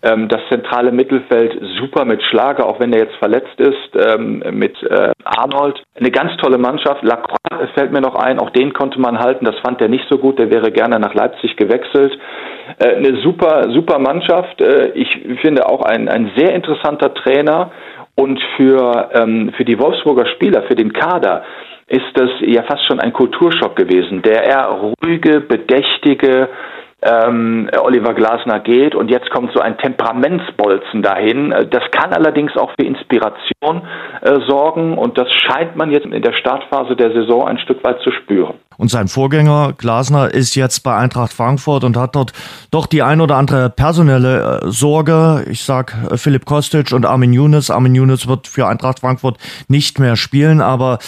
Ähm, 0.00 0.28
das 0.28 0.40
zentrale 0.48 0.92
Mittelfeld 0.92 1.60
super 1.80 2.04
mit 2.04 2.22
Schlager, 2.22 2.66
auch 2.66 2.78
wenn 2.78 2.92
er 2.92 3.00
jetzt 3.00 3.16
verletzt 3.16 3.58
ist, 3.58 3.96
ähm, 3.96 4.44
mit 4.52 4.80
äh, 4.84 5.10
Arnold. 5.24 5.82
Eine 5.98 6.12
ganz 6.12 6.36
tolle 6.36 6.56
Mannschaft. 6.56 7.02
Lacroix 7.02 7.38
fällt 7.74 7.90
mir 7.90 8.00
noch 8.00 8.14
ein, 8.14 8.38
auch 8.38 8.50
den 8.50 8.72
konnte 8.72 9.00
man 9.00 9.18
halten. 9.18 9.44
Das 9.44 9.58
fand 9.58 9.80
er 9.80 9.88
nicht 9.88 10.04
so 10.08 10.18
gut, 10.18 10.38
der 10.38 10.50
wäre 10.50 10.70
gerne 10.70 11.00
nach 11.00 11.14
Leipzig 11.14 11.56
gewechselt. 11.56 12.16
Äh, 12.78 12.94
eine 12.94 13.20
super, 13.22 13.70
super 13.72 13.98
Mannschaft. 13.98 14.60
Äh, 14.60 14.90
ich 14.94 15.08
finde 15.40 15.68
auch 15.68 15.82
ein, 15.82 16.08
ein 16.08 16.30
sehr 16.36 16.54
interessanter 16.54 17.12
Trainer. 17.14 17.72
Und 18.14 18.40
für, 18.56 19.10
ähm, 19.14 19.52
für 19.56 19.64
die 19.64 19.78
Wolfsburger 19.80 20.26
Spieler, 20.26 20.62
für 20.64 20.74
den 20.74 20.92
Kader, 20.92 21.44
ist 21.88 22.10
das 22.14 22.30
ja 22.40 22.62
fast 22.64 22.84
schon 22.86 23.00
ein 23.00 23.12
Kulturschock 23.12 23.76
gewesen. 23.76 24.22
Der 24.22 24.44
eher 24.44 24.66
ruhige, 24.66 25.40
bedächtige, 25.40 26.48
ähm, 27.02 27.70
Oliver 27.80 28.14
Glasner 28.14 28.60
geht 28.60 28.94
und 28.94 29.10
jetzt 29.10 29.30
kommt 29.30 29.52
so 29.52 29.60
ein 29.60 29.78
Temperamentsbolzen 29.78 31.02
dahin. 31.02 31.50
Das 31.70 31.90
kann 31.92 32.12
allerdings 32.12 32.56
auch 32.56 32.72
für 32.78 32.86
Inspiration 32.86 33.82
äh, 34.22 34.40
sorgen 34.48 34.98
und 34.98 35.16
das 35.16 35.28
scheint 35.32 35.76
man 35.76 35.90
jetzt 35.90 36.06
in 36.06 36.22
der 36.22 36.32
Startphase 36.32 36.96
der 36.96 37.12
Saison 37.12 37.46
ein 37.46 37.58
Stück 37.58 37.84
weit 37.84 38.00
zu 38.00 38.10
spüren. 38.10 38.54
Und 38.78 38.92
sein 38.92 39.08
Vorgänger 39.08 39.74
Glasner 39.76 40.32
ist 40.32 40.54
jetzt 40.54 40.84
bei 40.84 40.96
Eintracht 40.96 41.32
Frankfurt 41.32 41.82
und 41.82 41.96
hat 41.96 42.14
dort 42.14 42.32
doch 42.70 42.86
die 42.86 43.02
ein 43.02 43.20
oder 43.20 43.34
andere 43.34 43.70
personelle 43.70 44.60
äh, 44.62 44.70
Sorge. 44.70 45.44
Ich 45.50 45.64
sag 45.64 45.96
äh, 46.10 46.16
Philipp 46.16 46.44
Kostic 46.44 46.92
und 46.92 47.04
Armin 47.04 47.32
Younes. 47.32 47.70
Armin 47.70 47.96
Younes 47.96 48.28
wird 48.28 48.46
für 48.46 48.68
Eintracht 48.68 49.00
Frankfurt 49.00 49.36
nicht 49.66 49.98
mehr 49.98 50.14
spielen, 50.14 50.60
aber 50.60 51.00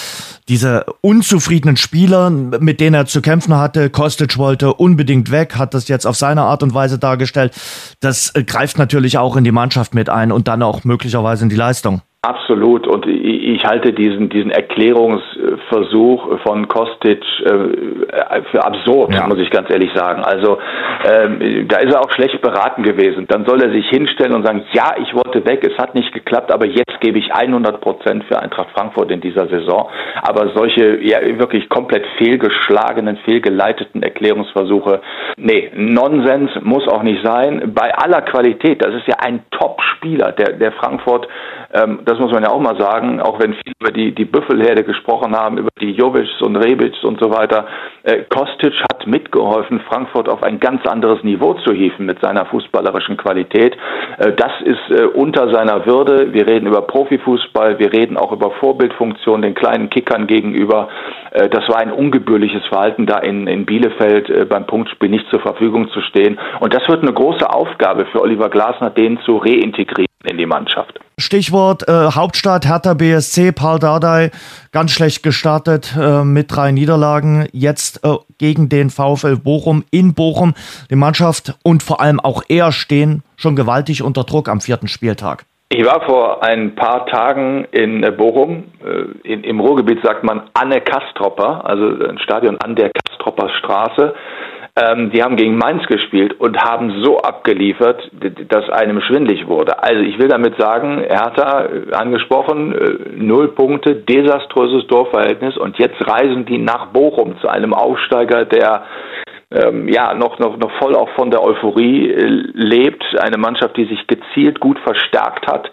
diese 0.49 0.85
unzufriedenen 1.01 1.77
Spieler, 1.77 2.29
mit 2.29 2.81
denen 2.81 2.95
er 2.95 3.07
zu 3.07 3.23
kämpfen 3.23 3.57
hatte, 3.57 3.89
Kostic 3.89 4.37
wollte 4.37 4.75
unbedingt 4.75 5.31
weg, 5.31 5.57
hat 5.57 5.73
das 5.73 5.87
jetzt 5.87 6.07
auf 6.07 6.17
seine 6.17 6.43
Art 6.43 6.65
und 6.65 6.75
Weise 6.75 6.99
dargestellt. 6.99 7.53
Das 8.01 8.35
äh, 8.35 8.43
greift 8.43 8.79
natürlich 8.79 9.17
auch 9.17 9.37
in 9.37 9.45
die 9.45 9.53
Mannschaft 9.53 9.95
mit 9.95 10.09
ein 10.09 10.33
und 10.33 10.49
dann 10.49 10.65
auch 10.65 10.83
möglicherweise 10.83 11.45
in 11.45 11.51
die 11.51 11.57
Leistung. 11.57 12.03
Absolut. 12.23 12.87
Und 12.87 13.07
ich 13.55 13.65
halte 13.65 13.93
diesen, 13.93 14.29
diesen 14.29 14.51
Erklärungsversuch 14.51 16.41
von 16.45 16.69
Kostic 16.69 17.23
äh, 17.45 18.43
für 18.51 18.65
absurd, 18.65 19.13
ja. 19.13 19.27
muss 19.27 19.39
ich 19.39 19.51
ganz 19.51 19.71
ehrlich 19.71 19.91
sagen. 19.95 20.23
Also 20.23 20.59
ähm, 21.05 21.69
da 21.69 21.79
ist 21.79 21.93
er 21.93 22.01
auch 22.01 22.11
schlecht 22.13 22.41
beraten 22.41 22.83
gewesen. 22.83 23.27
Dann 23.29 23.45
soll 23.47 23.63
er 23.63 23.71
sich 23.73 23.89
hinstellen 23.89 24.35
und 24.35 24.47
sagen, 24.47 24.65
ja, 24.73 24.95
ich 25.01 25.15
wollte 25.15 25.45
weg, 25.45 25.67
es 25.67 25.77
hat 25.79 25.95
nicht 25.95 26.13
geklappt, 26.13 26.53
aber 26.53 26.67
jetzt 26.67 27.01
gebe 27.01 27.19
ich 27.19 27.33
100 27.33 27.81
Prozent 27.81 28.25
für 28.25 28.41
Eintracht 28.41 28.71
Frankfurt 28.75 29.11
in 29.11 29.21
dieser 29.21 29.49
Saison. 29.49 29.89
Aber 30.23 30.51
solche 30.55 30.99
ja 31.03 31.21
wirklich 31.39 31.69
komplett 31.69 32.05
fehlgeschlagenen, 32.19 33.19
fehlgeleiteten 33.25 34.03
Erklärungsversuche, 34.03 35.01
nee, 35.37 35.71
Nonsens 35.75 36.51
muss 36.63 36.87
auch 36.89 37.03
nicht 37.03 37.25
sein. 37.25 37.73
Bei 37.75 37.95
aller 37.95 38.23
Qualität, 38.23 38.85
das 38.85 38.95
ist 38.95 39.07
ja 39.07 39.17
ein 39.25 39.43
Top-Spieler, 39.51 40.33
der, 40.33 40.55
der 40.55 40.73
Frankfurt 40.73 41.27
ähm, 41.73 42.01
das 42.05 42.19
muss 42.19 42.33
man 42.33 42.43
ja 42.43 42.51
auch 42.51 42.61
mal 42.61 42.79
sagen, 42.81 43.21
auch 43.21 43.40
wenn 43.41 43.55
viele 43.55 43.75
über 43.81 43.91
die, 43.91 44.15
die 44.15 44.25
Büffelherde 44.25 44.85
gesprochen 44.85 45.35
haben, 45.35 45.59
über 45.59 45.71
die 45.81 45.93
Jovics 45.93 46.41
und 46.43 46.57
Rebics 46.57 47.03
und 47.03 47.21
so 47.21 47.31
weiter. 47.31 47.67
Äh, 48.03 48.25
Kostic 48.29 48.75
hat 48.83 49.07
mitgeholfen, 49.07 49.81
Frankfurt 49.89 50.29
auf 50.29 50.43
ein 50.43 50.61
ganz 50.61 50.87
anderes 50.87 51.23
Niveau 51.25 51.55
zu 51.55 51.73
hieven 51.73 52.07
mit 52.07 52.21
seiner 52.21 52.47
fußballerischen 52.47 53.17
Qualität. 53.17 53.77
Äh, 54.19 54.33
das 54.33 54.53
ist 54.65 54.91
äh, 54.91 55.05
unter 55.07 55.53
seiner 55.53 55.87
Würde. 55.87 56.33
Wir 56.33 56.47
reden 56.47 56.67
über 56.67 56.83
Profifußball, 56.83 57.79
wir 57.79 57.93
reden 57.93 58.17
auch 58.17 58.33
über 58.33 58.51
Vorbildfunktion 58.53 59.43
den 59.43 59.55
kleinen 59.55 59.91
Kickern 59.91 60.27
gegenüber. 60.27 60.89
Äh, 61.31 61.49
das 61.49 61.69
war 61.69 61.79
ein 61.79 61.93
ungebührliches 61.93 62.65
Verhalten, 62.67 63.07
da 63.07 63.19
in, 63.19 63.47
in 63.47 63.65
Bielefeld 63.65 64.29
äh, 64.29 64.45
beim 64.45 64.67
Punktspiel 64.67 65.09
nicht 65.09 65.29
zur 65.31 65.41
Verfügung 65.41 65.89
zu 65.91 66.01
stehen. 66.03 66.39
Und 66.61 66.75
das 66.75 66.87
wird 66.89 67.03
eine 67.03 67.13
große 67.13 67.49
Aufgabe 67.49 68.07
für 68.07 68.21
Oliver 68.21 68.51
Glasner, 68.51 68.91
den 68.91 69.19
zu 69.21 69.39
reintegrieren 69.39 70.10
in 70.25 70.37
die 70.37 70.47
Mannschaft. 70.47 71.01
Stichwort 71.19 71.89
äh, 71.89 71.93
Hauptstadt 72.13 72.67
Hertha 72.67 72.95
BSC, 72.95 73.53
Paul 73.53 73.79
Dardai, 73.79 74.31
ganz 74.73 74.93
schlecht 74.93 75.23
gestartet 75.23 75.95
äh, 75.99 76.25
mit 76.25 76.55
drei 76.55 76.73
Niederlagen. 76.73 77.49
Jetzt 77.53 78.05
äh, 78.05 78.17
gegen 78.39 78.69
den 78.69 78.91
VfL 78.91 79.37
Bochum 79.37 79.85
in 79.91 80.15
Bochum. 80.15 80.55
Die 80.91 80.97
Mannschaft 80.97 81.55
und 81.63 81.83
vor 81.83 82.01
allem 82.01 82.21
auch 82.21 82.43
er 82.49 82.73
stehen 82.73 83.23
schon 83.37 83.57
gewaltig 83.57 84.03
unter 84.03 84.25
Druck 84.25 84.49
am 84.49 84.61
vierten 84.61 84.89
Spieltag. 84.89 85.45
Ich 85.73 85.85
war 85.87 86.01
vor 86.05 86.43
ein 86.43 86.75
paar 86.75 87.07
Tagen 87.07 87.65
in 87.71 88.03
äh, 88.03 88.11
Bochum. 88.11 88.65
Äh, 88.85 89.29
in, 89.29 89.45
Im 89.45 89.61
Ruhrgebiet 89.61 90.03
sagt 90.03 90.25
man 90.25 90.43
Anne 90.53 90.81
Kastropper, 90.81 91.65
also 91.65 91.85
ein 92.09 92.19
Stadion 92.19 92.57
an 92.59 92.75
der 92.75 92.91
Kastropper 92.91 93.49
Straße. 93.59 94.15
Ähm, 94.77 95.11
die 95.11 95.23
haben 95.23 95.37
gegen 95.37 95.57
Mainz 95.57 95.85
gespielt 95.87 96.39
und 96.39 96.57
haben 96.57 97.03
so 97.03 97.19
abgeliefert, 97.19 98.11
dass 98.49 98.69
einem 98.71 99.01
schwindlig 99.01 99.49
wurde. 99.49 99.83
Also 99.83 100.01
ich 100.03 100.19
will 100.19 100.29
damit 100.29 100.61
sagen, 100.61 100.99
Hertha 101.01 101.65
äh, 101.65 101.93
angesprochen, 101.93 102.73
äh, 102.73 103.17
null 103.17 103.49
Punkte, 103.49 103.97
desaströses 103.97 104.87
Torverhältnis 104.87 105.57
und 105.57 105.79
jetzt 105.79 106.01
reisen 106.07 106.47
die 106.47 106.59
nach 106.59 106.87
Bochum 106.87 107.37
zu 107.41 107.49
einem 107.49 107.75
Aufsteiger, 107.75 108.45
der 108.45 108.85
ähm, 109.53 109.89
ja 109.89 110.15
noch, 110.15 110.39
noch, 110.39 110.57
noch 110.57 110.71
voll 110.79 110.95
auch 110.95 111.09
von 111.17 111.33
der 111.33 111.43
Euphorie 111.43 112.09
äh, 112.09 112.25
lebt. 112.55 113.05
Eine 113.19 113.39
Mannschaft, 113.39 113.77
die 113.77 113.87
sich 113.87 114.07
gezielt 114.07 114.61
gut 114.61 114.79
verstärkt 114.81 115.49
hat 115.49 115.71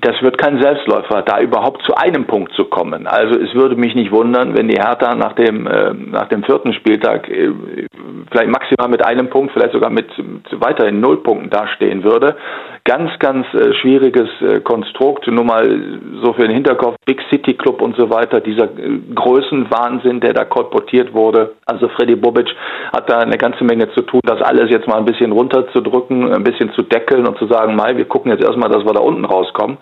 das 0.00 0.20
wird 0.22 0.38
kein 0.38 0.60
Selbstläufer, 0.60 1.22
da 1.22 1.40
überhaupt 1.40 1.82
zu 1.84 1.94
einem 1.94 2.26
Punkt 2.26 2.52
zu 2.54 2.64
kommen. 2.64 3.06
Also 3.06 3.38
es 3.38 3.54
würde 3.54 3.76
mich 3.76 3.94
nicht 3.94 4.12
wundern, 4.12 4.56
wenn 4.56 4.68
die 4.68 4.80
Hertha 4.80 5.14
nach 5.14 5.34
dem, 5.34 5.66
äh, 5.66 5.92
nach 5.92 6.28
dem 6.28 6.42
vierten 6.44 6.72
Spieltag 6.72 7.28
äh, 7.28 7.50
vielleicht 8.30 8.50
maximal 8.50 8.88
mit 8.88 9.04
einem 9.04 9.28
Punkt, 9.28 9.52
vielleicht 9.52 9.72
sogar 9.72 9.90
mit, 9.90 10.06
mit 10.18 10.44
weiterhin 10.60 11.00
null 11.00 11.22
Punkten 11.22 11.50
dastehen 11.50 12.04
würde. 12.04 12.36
Ganz, 12.84 13.10
ganz 13.18 13.46
äh, 13.54 13.74
schwieriges 13.74 14.28
äh, 14.40 14.60
Konstrukt. 14.60 15.26
Nur 15.26 15.44
mal 15.44 16.00
so 16.22 16.32
für 16.32 16.42
den 16.42 16.52
Hinterkopf, 16.52 16.96
Big 17.04 17.20
City 17.30 17.54
Club 17.54 17.82
und 17.82 17.96
so 17.96 18.10
weiter, 18.10 18.40
dieser 18.40 18.64
äh, 18.64 18.98
Größenwahnsinn, 19.14 20.20
der 20.20 20.32
da 20.32 20.44
kolportiert 20.44 21.12
wurde. 21.12 21.54
Also 21.66 21.88
Freddy 21.88 22.16
Bobic 22.16 22.48
hat 22.92 23.10
da 23.10 23.18
eine 23.18 23.36
ganze 23.36 23.64
Menge 23.64 23.90
zu 23.92 24.02
tun, 24.02 24.20
das 24.24 24.40
alles 24.42 24.70
jetzt 24.70 24.88
mal 24.88 24.96
ein 24.96 25.04
bisschen 25.04 25.32
runterzudrücken, 25.32 26.32
ein 26.32 26.44
bisschen 26.44 26.72
zu 26.72 26.82
deckeln 26.82 27.26
und 27.26 27.38
zu 27.38 27.46
sagen, 27.46 27.76
Mai, 27.76 27.96
wir 27.96 28.06
gucken 28.06 28.32
jetzt 28.32 28.44
erstmal, 28.44 28.70
dass 28.70 28.84
wir 28.84 28.92
da 28.92 29.00
unten 29.00 29.24
rauskommen 29.24 29.78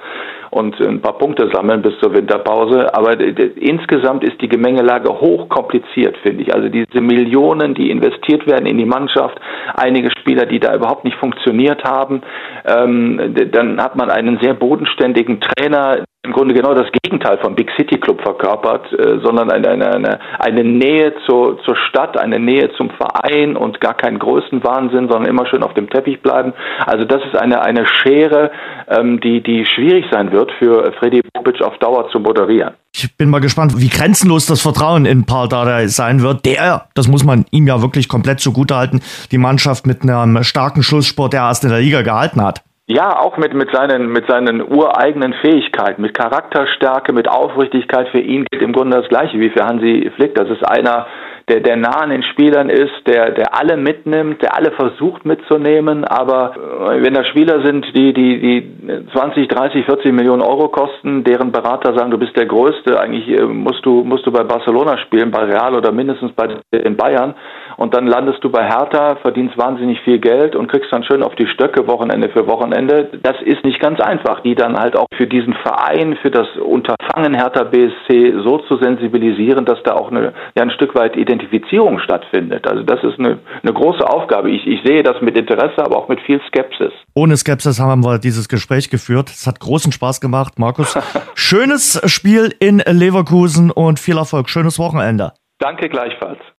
und 0.51 0.81
ein 0.81 1.01
paar 1.01 1.19
Punkte 1.19 1.51
sammeln 1.53 1.83
bis 1.83 1.99
zur 2.01 2.15
Winterpause. 2.15 2.95
Aber 2.95 3.19
insgesamt 3.21 4.25
ist 4.25 4.41
die 4.41 4.49
Gemengelage 4.49 5.09
hoch 5.09 5.49
kompliziert, 5.49 6.17
finde 6.23 6.43
ich. 6.43 6.55
Also 6.55 6.69
diese 6.69 7.01
Millionen, 7.01 7.75
die 7.75 7.91
investiert 7.91 8.47
werden 8.47 8.67
in 8.67 8.79
die 8.79 8.87
Mannschaft, 8.87 9.39
einige 9.75 10.11
Spieler, 10.19 10.47
die 10.47 10.61
da 10.61 10.75
überhaupt 10.75 11.05
nicht 11.05 11.17
funktioniert 11.19 11.85
haben, 11.85 12.23
ähm, 12.65 13.35
dann 13.53 13.83
hat 13.83 13.97
man 13.97 14.11
einen 14.11 14.39
sehr 14.41 14.55
bodenständigen 14.55 15.41
Trainer, 15.41 16.05
im 16.29 16.35
Grunde 16.35 16.55
genau 16.55 16.75
das 16.75 16.87
Gegenteil 17.03 17.39
vom 17.39 17.55
Big 17.55 17.71
City 17.79 17.99
Club 17.99 18.21
verkörpert, 18.21 18.93
äh, 18.93 19.19
sondern 19.25 19.51
eine, 19.51 19.69
eine, 19.71 19.95
eine, 19.95 20.21
eine 20.39 20.63
Nähe 20.63 21.15
zur, 21.27 21.59
zur 21.65 21.75
Stadt, 21.89 22.19
eine 22.19 22.39
Nähe 22.39 22.71
zum 22.77 22.91
Verein 22.91 23.57
und 23.57 23.81
gar 23.81 23.95
keinen 23.95 24.19
Größenwahnsinn, 24.19 25.09
sondern 25.09 25.25
immer 25.25 25.47
schön 25.47 25.63
auf 25.63 25.73
dem 25.73 25.89
Teppich 25.89 26.21
bleiben. 26.21 26.53
Also 26.85 27.07
das 27.07 27.23
ist 27.25 27.37
eine, 27.37 27.63
eine 27.63 27.87
Schere, 27.87 28.51
ähm, 28.89 29.21
die, 29.21 29.43
die 29.43 29.65
schwierig 29.65 30.05
sein 30.13 30.31
wird 30.31 30.53
für 30.59 30.93
Freddy 30.99 31.23
Bobic 31.33 31.63
auf 31.63 31.79
Dauer 31.79 32.11
zu 32.11 32.21
moderieren. 32.21 32.75
Ich 32.95 33.17
bin 33.17 33.31
mal 33.31 33.41
gespannt, 33.41 33.79
wie 33.79 33.89
grenzenlos 33.89 34.45
das 34.47 34.61
Vertrauen 34.61 35.07
in 35.07 35.25
Paul 35.25 35.49
Dardai 35.49 35.87
sein 35.87 36.21
wird. 36.21 36.45
Der, 36.45 36.89
das 36.95 37.09
muss 37.09 37.25
man 37.25 37.47
ihm 37.51 37.67
ja 37.67 37.81
wirklich 37.81 38.09
komplett 38.09 38.41
zugutehalten, 38.41 39.01
die 39.31 39.39
Mannschaft 39.39 39.87
mit 39.87 40.03
einem 40.03 40.43
starken 40.43 40.83
Schlusssport 40.83 41.33
der 41.33 41.43
erst 41.43 41.65
in 41.65 41.71
der 41.71 41.81
Liga 41.81 42.03
gehalten 42.03 42.43
hat. 42.43 42.63
Ja, 42.91 43.19
auch 43.19 43.37
mit, 43.37 43.53
mit, 43.53 43.71
seinen, 43.71 44.11
mit 44.11 44.27
seinen 44.29 44.63
ureigenen 44.63 45.35
Fähigkeiten, 45.35 46.01
mit 46.01 46.15
Charakterstärke, 46.15 47.13
mit 47.13 47.29
Aufrichtigkeit. 47.29 48.09
Für 48.09 48.21
ihn 48.21 48.47
gilt 48.51 48.63
im 48.63 48.73
Grunde 48.73 48.97
das 48.97 49.09
Gleiche 49.11 49.39
wie 49.39 49.51
für 49.51 49.67
Hansi 49.67 50.11
Flick. 50.17 50.35
Das 50.35 50.49
ist 50.49 50.67
einer, 50.67 51.07
der, 51.49 51.61
der 51.61 51.77
nah 51.77 52.01
an 52.01 52.11
den 52.11 52.23
Spielern 52.23 52.69
ist, 52.69 53.07
der, 53.07 53.31
der 53.33 53.59
alle 53.59 53.77
mitnimmt, 53.77 54.43
der 54.43 54.57
alle 54.57 54.73
versucht 54.73 55.25
mitzunehmen. 55.25 56.05
Aber 56.05 56.55
äh, 56.57 57.03
wenn 57.03 57.15
da 57.15 57.25
Spieler 57.25 57.65
sind, 57.65 57.87
die, 57.97 58.13
die, 58.13 58.41
die 58.41 59.07
20, 59.13 59.49
30, 59.49 59.85
40 59.85 60.13
Millionen 60.13 60.43
Euro 60.43 60.69
kosten, 60.69 61.25
deren 61.25 61.53
Berater 61.53 61.97
sagen, 61.97 62.11
du 62.11 62.19
bist 62.19 62.37
der 62.37 62.47
Größte, 62.47 63.01
eigentlich 63.01 63.29
äh, 63.29 63.45
musst 63.45 63.85
du, 63.85 64.05
musst 64.05 64.27
du 64.27 64.33
bei 64.33 64.45
Barcelona 64.45 64.99
spielen, 64.99 65.31
bei 65.31 65.45
Real 65.45 65.75
oder 65.75 65.93
mindestens 65.93 66.33
bei 66.33 66.49
den 66.73 66.97
Bayern 66.97 67.35
und 67.79 67.95
dann 67.95 68.07
landest 68.07 68.43
du 68.43 68.51
bei 68.51 68.65
Hertha, 68.65 69.17
verdienst 69.23 69.57
wahnsinnig 69.57 70.01
viel 70.01 70.19
Geld 70.19 70.57
und 70.57 70.67
kriegst 70.67 70.93
dann 70.93 71.05
schön 71.05 71.23
auf 71.23 71.35
die 71.37 71.47
Stöcke 71.47 71.87
Wochenende 71.87 72.29
für 72.29 72.47
Wochenende. 72.49 73.09
Das 73.23 73.41
ist 73.45 73.65
nicht 73.65 73.81
ganz 73.81 74.01
einfach, 74.01 74.41
die 74.41 74.57
dann 74.57 74.77
halt 74.77 74.97
auch 74.97 75.07
für 75.17 75.29
diesen 75.29 75.55
Verein, 75.55 76.17
für 76.21 76.31
das 76.31 76.49
Unterfangen 76.57 77.35
Hertha 77.35 77.63
BSC 77.63 78.35
so 78.43 78.59
zu 78.67 78.79
sensibilisieren, 78.79 79.65
dass 79.65 79.83
da 79.85 79.95
auch 79.95 80.11
eine, 80.11 80.33
ja, 80.57 80.63
ein 80.63 80.71
Stück 80.73 80.95
weit 80.97 81.17
Identifizierung 81.39 81.99
stattfindet. 82.01 82.67
Also 82.67 82.83
das 82.83 83.03
ist 83.03 83.19
eine, 83.19 83.39
eine 83.63 83.73
große 83.73 84.07
Aufgabe. 84.07 84.51
Ich, 84.51 84.67
ich 84.67 84.81
sehe 84.85 85.03
das 85.03 85.21
mit 85.21 85.37
Interesse, 85.37 85.79
aber 85.79 85.97
auch 85.97 86.09
mit 86.09 86.21
viel 86.21 86.41
Skepsis. 86.49 86.93
Ohne 87.15 87.37
Skepsis 87.37 87.81
haben 87.81 88.05
wir 88.05 88.19
dieses 88.19 88.49
Gespräch 88.49 88.91
geführt. 88.91 89.31
Es 89.31 89.47
hat 89.47 89.61
großen 89.61 89.93
Spaß 89.93 90.21
gemacht, 90.21 90.59
Markus. 90.59 90.99
Schönes 91.35 92.01
Spiel 92.07 92.55
in 92.59 92.79
Leverkusen 92.79 93.71
und 93.71 93.99
viel 93.99 94.19
Erfolg. 94.19 94.49
Schönes 94.49 94.79
Wochenende. 94.79 95.33
Danke 95.59 95.89
gleichfalls. 95.89 96.39